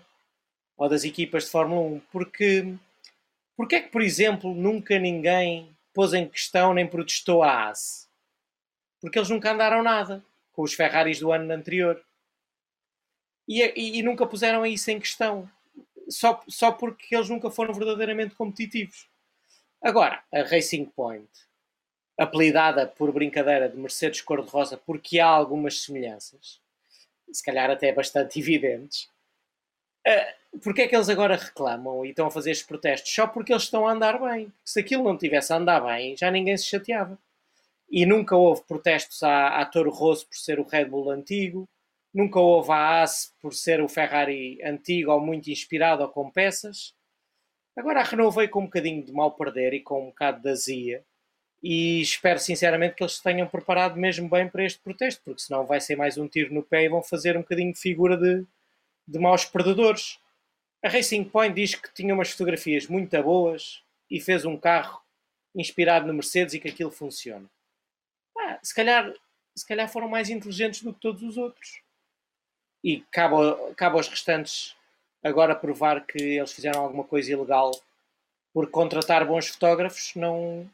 [0.77, 2.75] ou das equipas de Fórmula 1, porque
[3.55, 8.09] porque é que, por exemplo, nunca ninguém pôs em questão nem protestou a AS?
[8.99, 12.03] Porque eles nunca andaram nada com os Ferraris do ano anterior.
[13.47, 15.49] E, e, e, nunca puseram isso em questão,
[16.09, 19.09] só, só porque eles nunca foram verdadeiramente competitivos.
[19.81, 21.29] Agora, a Racing Point,
[22.17, 26.61] apelidada por brincadeira de Mercedes cor-de-rosa, porque há algumas semelhanças,
[27.31, 29.09] se calhar até bastante evidentes,
[30.07, 33.13] uh, porque é que eles agora reclamam e estão a fazer estes protestos?
[33.13, 34.53] Só porque eles estão a andar bem.
[34.63, 37.17] Se aquilo não tivesse a andar bem, já ninguém se chateava
[37.91, 41.67] e nunca houve protestos à, à Toro Rosso por ser o Red Bull antigo,
[42.13, 46.93] nunca houve a AS por ser o Ferrari antigo ou muito inspirado ou com peças.
[47.75, 50.49] Agora a Renault veio com um bocadinho de mal perder e com um bocado de
[50.49, 51.03] azia
[51.61, 55.65] e espero sinceramente que eles se tenham preparado mesmo bem para este protesto, porque senão
[55.65, 58.45] vai ser mais um tiro no pé e vão fazer um bocadinho de figura de,
[59.07, 60.17] de maus perdedores.
[60.83, 65.01] A Racing Point diz que tinha umas fotografias muito boas e fez um carro
[65.53, 67.47] inspirado no Mercedes e que aquilo funciona
[68.61, 69.13] se, calhar,
[69.55, 71.81] se calhar foram mais inteligentes do que todos os outros.
[72.83, 73.35] E cabe,
[73.95, 74.75] aos restantes
[75.23, 77.71] agora provar que eles fizeram alguma coisa ilegal
[78.53, 80.67] por contratar bons fotógrafos não,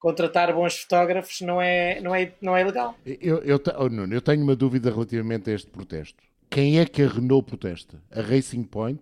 [0.00, 2.96] contratar bons fotógrafos não é, não é, não é legal.
[3.04, 6.22] Eu, eu, oh, Nuno, eu tenho uma dúvida relativamente a este protesto.
[6.48, 8.02] Quem é que a Renault protesta?
[8.10, 9.00] A Racing Point,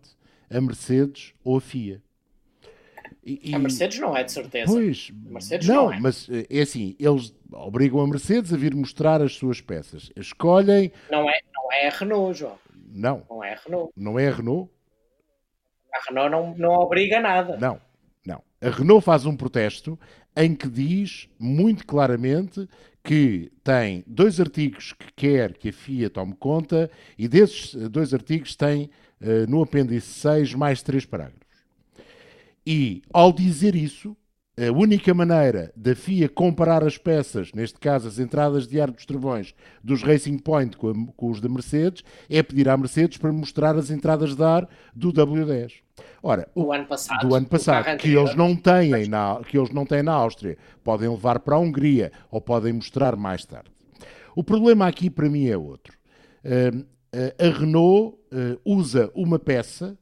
[0.50, 2.02] a Mercedes ou a FIA?
[3.24, 4.72] E, a Mercedes não é, de certeza.
[4.72, 6.00] Pois, Mercedes não, não é.
[6.00, 10.10] mas eh, é assim, eles obrigam a Mercedes a vir mostrar as suas peças.
[10.16, 10.92] Escolhem...
[11.10, 12.58] Não é, não é a Renault, João.
[12.90, 13.22] Não.
[13.28, 13.92] Não é a Renault.
[13.96, 14.70] Não é a Renault?
[15.94, 17.56] A Renault não, não obriga nada.
[17.56, 17.80] Não,
[18.26, 18.42] não.
[18.60, 19.98] A Renault faz um protesto
[20.36, 22.68] em que diz muito claramente
[23.02, 28.54] que tem dois artigos que quer que a FIA tome conta e desses dois artigos
[28.54, 28.90] tem
[29.20, 31.47] uh, no apêndice 6 mais três parágrafos.
[32.70, 34.14] E ao dizer isso,
[34.54, 39.06] a única maneira da FIA comparar as peças, neste caso as entradas de ar dos
[39.06, 43.32] travões dos Racing Point com, a, com, os da Mercedes, é pedir à Mercedes para
[43.32, 45.76] mostrar as entradas de ar do W10.
[46.22, 49.86] Ora, do ano passado, do ano passado que eles não têm na, que eles não
[49.86, 53.70] têm na Áustria, podem levar para a Hungria ou podem mostrar mais tarde.
[54.36, 55.96] O problema aqui para mim é outro.
[56.44, 59.96] Uh, uh, a Renault uh, usa uma peça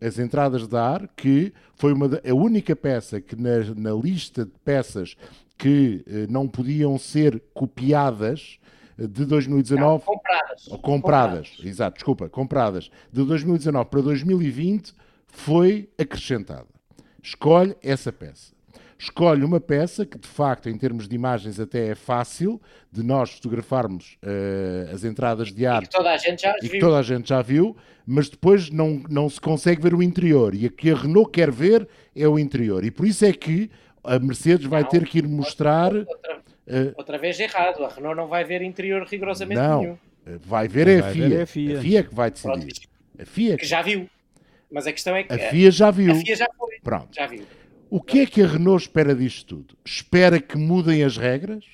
[0.00, 4.52] as entradas de ar, que foi uma, a única peça que na, na lista de
[4.64, 5.16] peças
[5.56, 8.58] que eh, não podiam ser copiadas
[8.98, 9.82] eh, de 2019.
[9.82, 10.64] Não, compradas.
[10.64, 12.90] Compradas, compradas, exato, desculpa, compradas.
[13.12, 14.94] De 2019 para 2020
[15.26, 16.66] foi acrescentada.
[17.22, 18.57] Escolhe essa peça
[18.98, 23.30] escolhe uma peça que, de facto, em termos de imagens, até é fácil de nós
[23.30, 25.82] fotografarmos uh, as entradas de ar.
[25.82, 26.80] E que toda a gente já e viu.
[26.80, 30.52] toda a gente já viu, mas depois não, não se consegue ver o interior.
[30.54, 32.84] E a que a Renault quer ver é o interior.
[32.84, 33.70] E por isso é que
[34.02, 35.94] a Mercedes vai não, ter que ir mostrar.
[35.94, 37.84] Outra, uh, outra, vez errado.
[37.84, 39.98] A Renault não vai ver interior rigorosamente não, nenhum.
[40.40, 41.28] Vai ver, é a, FIA.
[41.28, 41.78] Ver é a FIA.
[41.78, 42.52] A FIA que vai decidir.
[42.52, 42.88] Pronto,
[43.20, 44.10] a FIA que já viu.
[44.70, 45.32] Mas a questão é que.
[45.32, 46.12] A FIA já viu.
[46.12, 46.78] A FIA já foi.
[46.82, 47.08] Pronto.
[47.12, 47.44] Já viu.
[47.90, 49.78] O que é que a Renault espera disto tudo?
[49.84, 51.64] Espera que mudem as regras?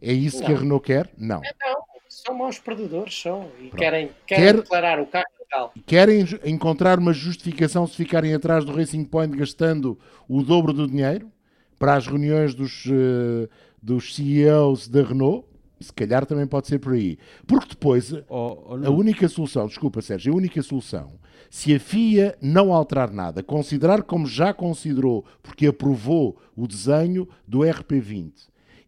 [0.00, 0.46] É isso não.
[0.46, 1.10] que a Renault quer?
[1.16, 1.42] Não.
[1.44, 3.50] É, não, são maus perdedores, são.
[3.60, 5.72] E querem, querem Quer, declarar o carro legal.
[5.86, 11.30] Querem encontrar uma justificação se ficarem atrás do Racing Point gastando o dobro do dinheiro
[11.78, 13.48] para as reuniões dos, uh,
[13.82, 15.46] dos CEOs da Renault?
[15.82, 17.18] Se calhar também pode ser por aí.
[17.46, 21.20] Porque depois, oh, oh, a única solução, desculpa Sérgio, a única solução
[21.52, 27.58] se a FIA não alterar nada, considerar como já considerou, porque aprovou o desenho do
[27.58, 28.32] RP20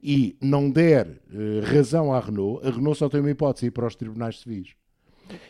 [0.02, 3.86] e não der uh, razão à Renault, a Renault só tem uma hipótese ir para
[3.86, 4.68] os tribunais civis.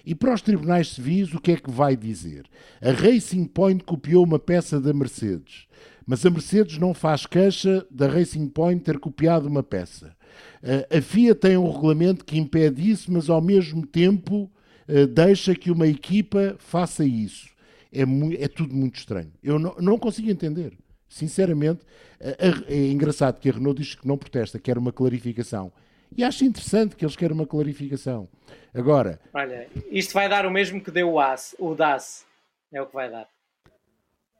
[0.05, 2.47] E para os tribunais civis, o que é que vai dizer?
[2.83, 5.69] A Racing Point copiou uma peça da Mercedes,
[6.05, 10.17] mas a Mercedes não faz queixa da Racing Point ter copiado uma peça.
[10.63, 14.51] Uh, a FIA tem um regulamento que impede isso, mas ao mesmo tempo
[14.89, 17.49] eh, deixa que uma equipa faça isso.
[17.93, 18.03] É,
[18.43, 19.33] é tudo muito estranho.
[19.43, 20.77] Eu não, não consigo entender.
[21.09, 21.81] Sinceramente,
[22.21, 22.37] é,
[22.69, 25.73] é engraçado que a Renault diz que não protesta, quer uma clarificação.
[26.17, 28.29] E acho interessante que eles querem uma clarificação.
[28.73, 29.21] Agora.
[29.33, 32.25] Olha, isto vai dar o mesmo que deu o, AS, o DAS.
[32.73, 33.29] É o que vai dar.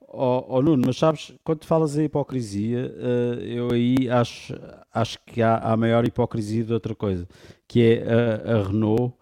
[0.09, 4.55] Oh, oh, Nuno, mas sabes, quando falas em hipocrisia, uh, eu aí acho,
[4.93, 7.27] acho que há a maior hipocrisia de outra coisa,
[7.67, 9.15] que é a, a Renault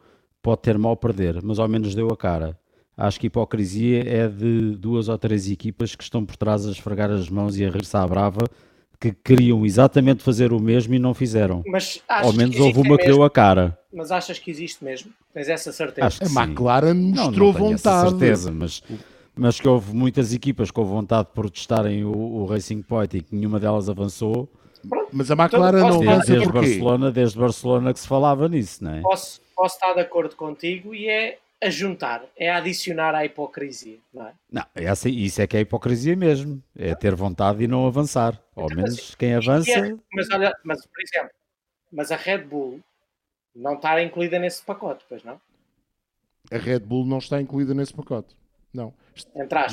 [0.42, 2.58] pode ter mal perder, mas ao menos deu a cara.
[2.96, 6.70] Acho que a hipocrisia é de duas ou três equipas que estão por trás a
[6.70, 8.42] esfregar as mãos e a rir-se à brava,
[9.00, 11.62] que queriam exatamente fazer o mesmo e não fizeram.
[11.66, 13.76] Mas ao menos houve uma que deu a cara.
[13.92, 15.10] Mas achas que existe mesmo?
[15.34, 16.06] Tens essa certeza?
[16.06, 18.10] Acho que a McLaren mostrou não, não vontade.
[18.10, 18.82] certeza, mas,
[19.34, 23.34] mas que houve muitas equipas com vontade de protestarem o, o Racing Point e que
[23.34, 24.48] nenhuma delas avançou.
[25.12, 28.94] Mas a McLaren então, não avança desde Barcelona, desde Barcelona que se falava nisso, não
[28.94, 29.00] é?
[29.00, 33.98] Posso, posso estar de acordo contigo e é a juntar, é a adicionar à hipocrisia,
[34.12, 34.32] não é?
[34.50, 38.42] Não, essa, isso é que é hipocrisia mesmo, é ter vontade e não avançar.
[38.56, 39.70] Ao então, menos quem avança.
[39.70, 41.30] É, mas olha, mas por exemplo,
[41.92, 42.80] mas a Red Bull
[43.54, 45.40] não está incluída nesse pacote, pois não?
[46.50, 48.34] A Red Bull não está incluída nesse pacote.
[48.72, 48.92] Não.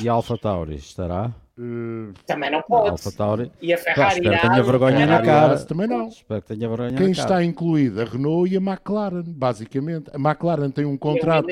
[0.02, 1.34] E a Alpha Tauri estará?
[1.58, 2.90] Uh, também não pode.
[2.90, 3.50] Alpha Tauri.
[3.60, 5.58] E a Ferrari espero que tenha vergonha na cara.
[5.64, 6.08] Também não.
[6.08, 7.44] Espero que tenha vergonha Quem na está cara.
[7.44, 8.02] incluída?
[8.02, 10.10] A Renault e a McLaren, basicamente.
[10.12, 11.46] A McLaren tem um contrato.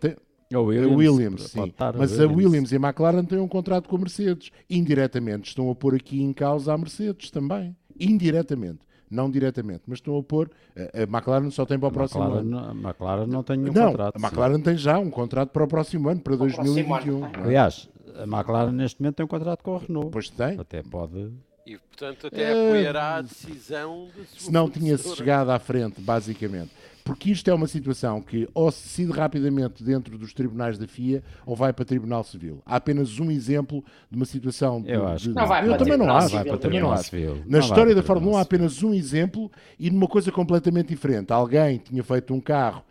[0.00, 0.16] Tem,
[0.52, 1.74] a Williams, a Williams sim.
[1.96, 4.50] Mas a Williams e a McLaren têm um contrato com a Mercedes.
[4.68, 7.74] Indiretamente estão a pôr aqui em causa a Mercedes também.
[7.98, 8.80] Indiretamente
[9.12, 10.50] não diretamente, mas estão a pôr.
[10.94, 12.58] A McLaren só tem para o próximo McLaren, ano.
[12.58, 14.16] A McLaren não tem nenhum não, contrato.
[14.16, 14.62] A McLaren sim.
[14.62, 17.24] tem já um contrato para o próximo ano, para, para 2021.
[17.24, 17.32] Ano.
[17.44, 20.10] Aliás, a McLaren neste momento tem um contrato com a Renault.
[20.10, 20.58] Pois tem.
[20.58, 21.30] Até pode.
[21.64, 26.70] E, portanto, até apoiará a decisão de Se não tinha-se chegado à frente, basicamente.
[27.04, 31.22] Porque isto é uma situação que ou se decide rapidamente dentro dos tribunais da FIA
[31.44, 32.62] ou vai para Tribunal Civil.
[32.64, 34.80] Há apenas um exemplo de uma situação.
[34.80, 36.28] De, Eu acho de- que Não vai eu para também não Tribunal acho.
[36.36, 37.04] Civil, eu também não Tribunal.
[37.04, 37.34] Civil.
[37.34, 40.30] Na Não vai história para da Fórmula 1 há apenas um exemplo e numa coisa
[40.30, 41.32] completamente diferente.
[41.32, 42.82] Alguém tinha feito um carro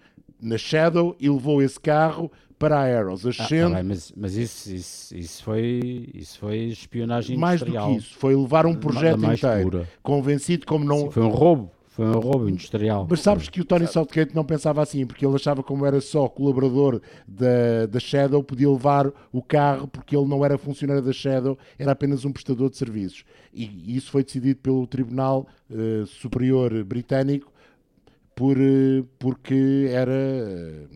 [0.41, 4.36] na Shadow e levou esse carro para a Arrows, Ah, ascendo tá bem, mas mas
[4.36, 7.91] isso, isso, isso, foi, isso foi espionagem mais do industrial.
[7.91, 8.16] que isso.
[8.20, 9.89] Foi levar um projeto mais inteiro, pura.
[10.03, 10.99] convencido como não.
[10.99, 11.72] Sim, foi um roubo.
[11.92, 13.06] Foi um roubo industrial.
[13.10, 16.30] Mas sabes que o Tony Southgate não pensava assim, porque ele achava como era só
[16.30, 21.58] colaborador da, da Shadow, podia levar o carro porque ele não era funcionário da Shadow,
[21.78, 23.26] era apenas um prestador de serviços.
[23.54, 27.52] E isso foi decidido pelo Tribunal eh, Superior Britânico
[28.34, 30.88] por, eh, porque era, eh,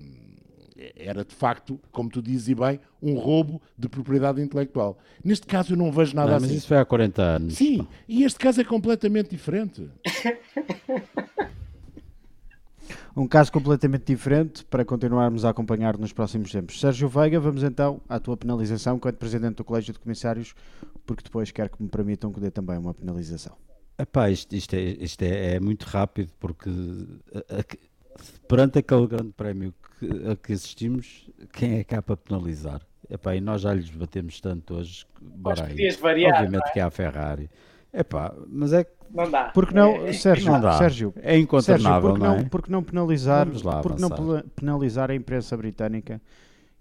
[0.96, 4.98] era de facto, como tu dizes e bem, um roubo de propriedade intelectual.
[5.24, 6.48] Neste caso eu não vejo nada Não, assim.
[6.48, 7.54] mas isso foi há 40 anos.
[7.56, 9.90] Sim, e este caso é completamente diferente.
[13.18, 16.80] Um caso completamente diferente para continuarmos a acompanhar nos próximos tempos.
[16.82, 20.54] Sérgio Veiga, vamos então à tua penalização enquanto Presidente do Colégio de Comissários,
[21.06, 23.56] porque depois quero que me permitam que dê também uma penalização.
[23.98, 26.70] Epá, isto, isto, é, isto é, é muito rápido porque
[27.34, 27.78] a- a-
[28.47, 32.82] perante aquele grande prémio que, a que assistimos, quem é cá para penalizar?
[33.09, 35.91] Epá, e nós já lhes batemos tanto hoje, que bora aí.
[36.01, 36.72] variar, Obviamente é?
[36.72, 37.49] que há a Ferrari.
[37.93, 39.45] Epá, mas é que Não dá.
[39.53, 40.78] Porque não, É- Sérgio, não dá.
[40.78, 42.43] Sérgio, É incontornável, Sérgio, porque não é?
[42.49, 44.43] porque não penalizar, Vamos lá porque não avançar.
[44.55, 46.20] penalizar a imprensa britânica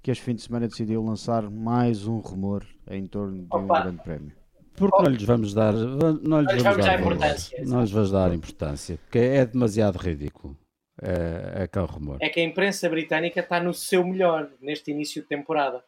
[0.02, 3.80] que este fim de semana decidiu lançar mais um rumor em torno de um Opa.
[3.82, 4.32] grande prémio.
[4.76, 8.10] Porque não lhes vamos dar, não lhes vamos vamos dar dar importância, Não lhes vamos
[8.10, 10.56] dar importância, porque é demasiado ridículo.
[11.02, 12.18] É, é aquele rumor.
[12.20, 15.82] é que a imprensa britânica está no seu melhor neste início de temporada,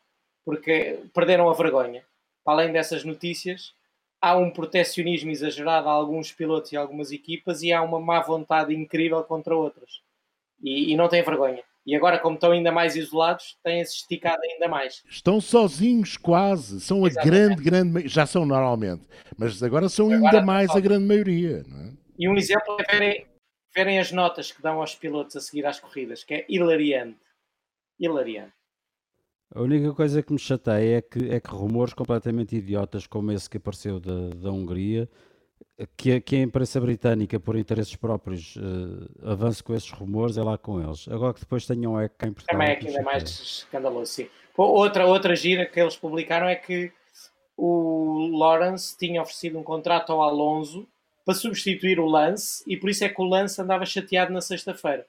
[0.44, 2.02] porque perderam a vergonha.
[2.44, 3.72] Para além dessas notícias,
[4.20, 8.74] há um protecionismo exagerado a alguns pilotos e algumas equipas e há uma má vontade
[8.74, 10.00] incrível contra outras.
[10.62, 11.62] E, e não têm vergonha.
[11.86, 15.04] E agora, como estão ainda mais isolados, têm-se esticado ainda mais.
[15.08, 17.30] Estão sozinhos quase, são a Exatamente.
[17.30, 19.06] grande, grande, ma- já são normalmente,
[19.38, 20.88] mas agora são Agora ainda mais a sozinhos.
[20.88, 21.62] grande maioria.
[21.68, 21.92] Não é?
[22.18, 23.26] E um exemplo é verem,
[23.76, 27.20] verem as notas que dão aos pilotos a seguir às corridas, que é hilariante.
[28.00, 28.54] Hilariante.
[29.54, 33.48] A única coisa que me chateia é que, é que rumores completamente idiotas, como esse
[33.48, 35.08] que apareceu da, da Hungria,
[35.96, 40.42] que, a- que a imprensa britânica, por interesses próprios, eh, avance com esses rumores, é
[40.42, 41.06] lá com eles.
[41.08, 42.58] Agora que depois tenham é cá em Portugal.
[42.58, 43.44] Também é que ainda mais chateia.
[43.44, 44.28] escandaloso, sim.
[44.56, 46.90] Outra, outra gira que eles publicaram é que
[47.56, 50.88] o Lawrence tinha oferecido um contrato ao Alonso
[51.26, 55.04] para substituir o Lance e por isso é que o Lance andava chateado na sexta-feira.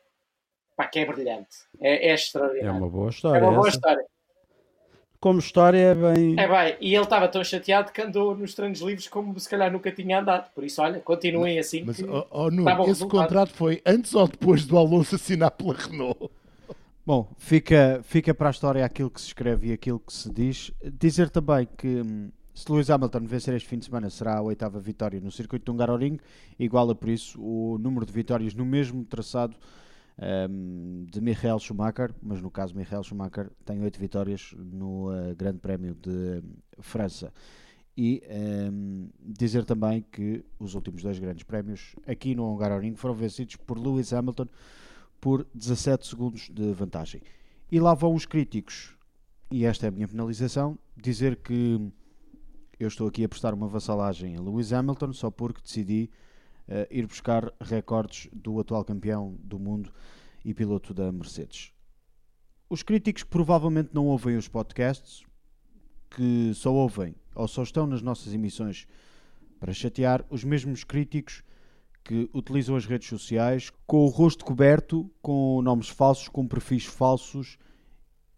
[0.75, 1.47] Pá, que é brilhante.
[1.79, 2.77] É, é É extraordinário.
[2.77, 3.41] uma boa É história.
[3.43, 3.77] uma boa essa.
[3.77, 4.03] história.
[5.19, 6.35] Como história é bem.
[6.39, 9.71] É bem, e ele estava tão chateado que andou nos treinos livres como se calhar
[9.71, 10.51] nunca tinha andado.
[10.53, 11.83] Por isso, olha, continuem assim.
[11.83, 13.09] Mas, oh, oh, Nuno, esse resultado.
[13.23, 16.29] contrato foi antes ou depois do Alonso assinar pela Renault?
[17.03, 20.71] Bom, fica, fica para a história aquilo que se escreve e aquilo que se diz.
[20.83, 24.79] Dizer também que hum, se Lewis Hamilton vencer este fim de semana será a oitava
[24.79, 26.17] vitória no circuito de Hungaroring,
[26.57, 29.55] iguala por isso o número de vitórias no mesmo traçado
[30.49, 35.59] hum, de Michael Schumacher, mas no caso Michael Schumacher tem oito vitórias no eh, Grande
[35.59, 36.41] Prémio de
[36.79, 37.31] França.
[37.95, 43.55] E hum, dizer também que os últimos dois grandes prémios aqui no Hungaroring foram vencidos
[43.55, 44.47] por Lewis Hamilton
[45.21, 47.21] por 17 segundos de vantagem.
[47.71, 48.95] E lá vão os críticos,
[49.51, 51.91] e esta é a minha penalização, dizer que
[52.79, 56.09] eu estou aqui a prestar uma vassalagem a Lewis Hamilton só porque decidi
[56.67, 59.91] eh, ir buscar recordes do atual campeão do mundo
[60.45, 61.73] e piloto da Mercedes.
[62.69, 65.23] Os críticos provavelmente não ouvem os podcasts,
[66.09, 68.87] que só ouvem ou só estão nas nossas emissões
[69.59, 71.43] para chatear os mesmos críticos
[72.03, 77.57] que utilizam as redes sociais com o rosto coberto, com nomes falsos, com perfis falsos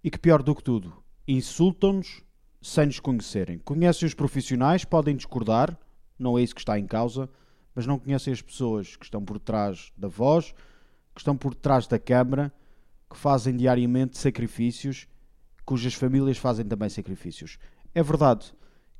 [0.03, 2.23] e que pior do que tudo, insultam-nos
[2.61, 3.59] sem nos conhecerem.
[3.59, 5.77] Conhecem os profissionais, podem discordar,
[6.17, 7.29] não é isso que está em causa,
[7.73, 10.53] mas não conhecem as pessoas que estão por trás da voz,
[11.13, 12.53] que estão por trás da câmara,
[13.09, 15.07] que fazem diariamente sacrifícios,
[15.65, 17.57] cujas famílias fazem também sacrifícios.
[17.93, 18.53] É verdade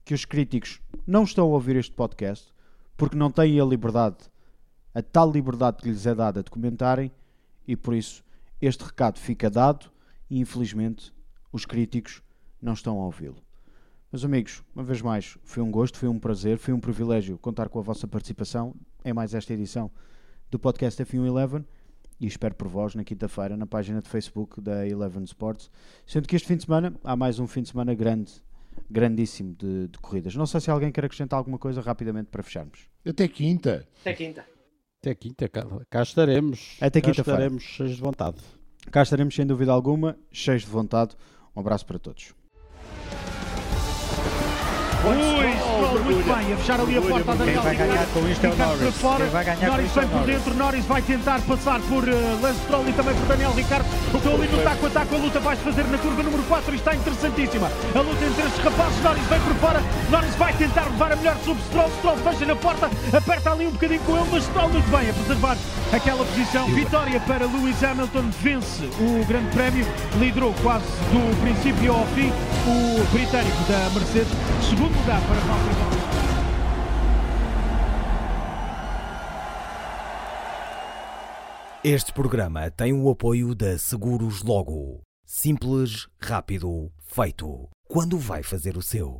[0.05, 2.53] que os críticos não estão a ouvir este podcast
[2.95, 4.29] porque não têm a liberdade
[4.93, 7.11] a tal liberdade que lhes é dada de comentarem
[7.67, 8.23] e por isso
[8.61, 9.91] este recado fica dado
[10.29, 11.13] e infelizmente
[11.51, 12.21] os críticos
[12.61, 13.41] não estão a ouvi-lo.
[14.11, 17.69] Meus amigos, uma vez mais, foi um gosto, foi um prazer, foi um privilégio contar
[17.69, 18.73] com a vossa participação
[19.05, 19.91] em mais esta edição
[20.49, 21.63] do podcast F1 Eleven
[22.19, 25.69] e espero por vós na quinta-feira na página de Facebook da Eleven Sports.
[26.07, 28.31] Sendo que este fim de semana há mais um fim de semana grande
[28.89, 30.35] grandíssimo de, de corridas.
[30.35, 32.89] Não sei se alguém quer acrescentar alguma coisa rapidamente para fecharmos.
[33.05, 33.87] Até quinta.
[34.01, 34.43] Até quinta.
[35.01, 36.77] Até quinta, cá, cá estaremos.
[36.81, 37.41] Até cá quinta-feira.
[37.41, 38.37] estaremos cheios de vontade.
[38.89, 41.15] Cá estaremos sem dúvida alguma, cheios de vontade.
[41.55, 42.38] Um abraço para todos.
[45.05, 48.11] Ui, Stroll muito bem, a fechar ali a porta a Daniel vai ganhar Ricciardo.
[48.13, 48.81] com isto é o Ricciardo Norris.
[48.81, 49.23] para fora.
[49.23, 50.35] Quem vai ganhar com Norris isto é o vem por Norris.
[50.35, 53.85] dentro, Norris vai tentar passar por uh, Lance Stroll e também por Daniel Ricciardo.
[54.13, 56.75] Estão ali no taco a taco, a luta vai-se fazer na curva número 4 e
[56.75, 57.71] está interessantíssima.
[57.95, 61.37] A luta entre estes rapazes, Norris vem por fora, Norris vai tentar levar a melhor
[61.45, 64.91] sobre Stroll, Stroll fecha na porta, aperta ali um bocadinho com ele, mas Stroll muito
[64.91, 65.57] bem a preservar
[65.93, 66.67] aquela posição.
[66.67, 69.87] Vitória para Lewis Hamilton, vence o Grande Prémio,
[70.19, 72.31] liderou quase do princípio ao fim
[72.67, 74.33] o britânico da Mercedes.
[74.69, 76.19] Segundo para.
[81.81, 84.99] Este programa tem o apoio da Seguros Logo.
[85.25, 87.69] Simples, rápido, feito.
[87.87, 89.17] Quando vai fazer o seu?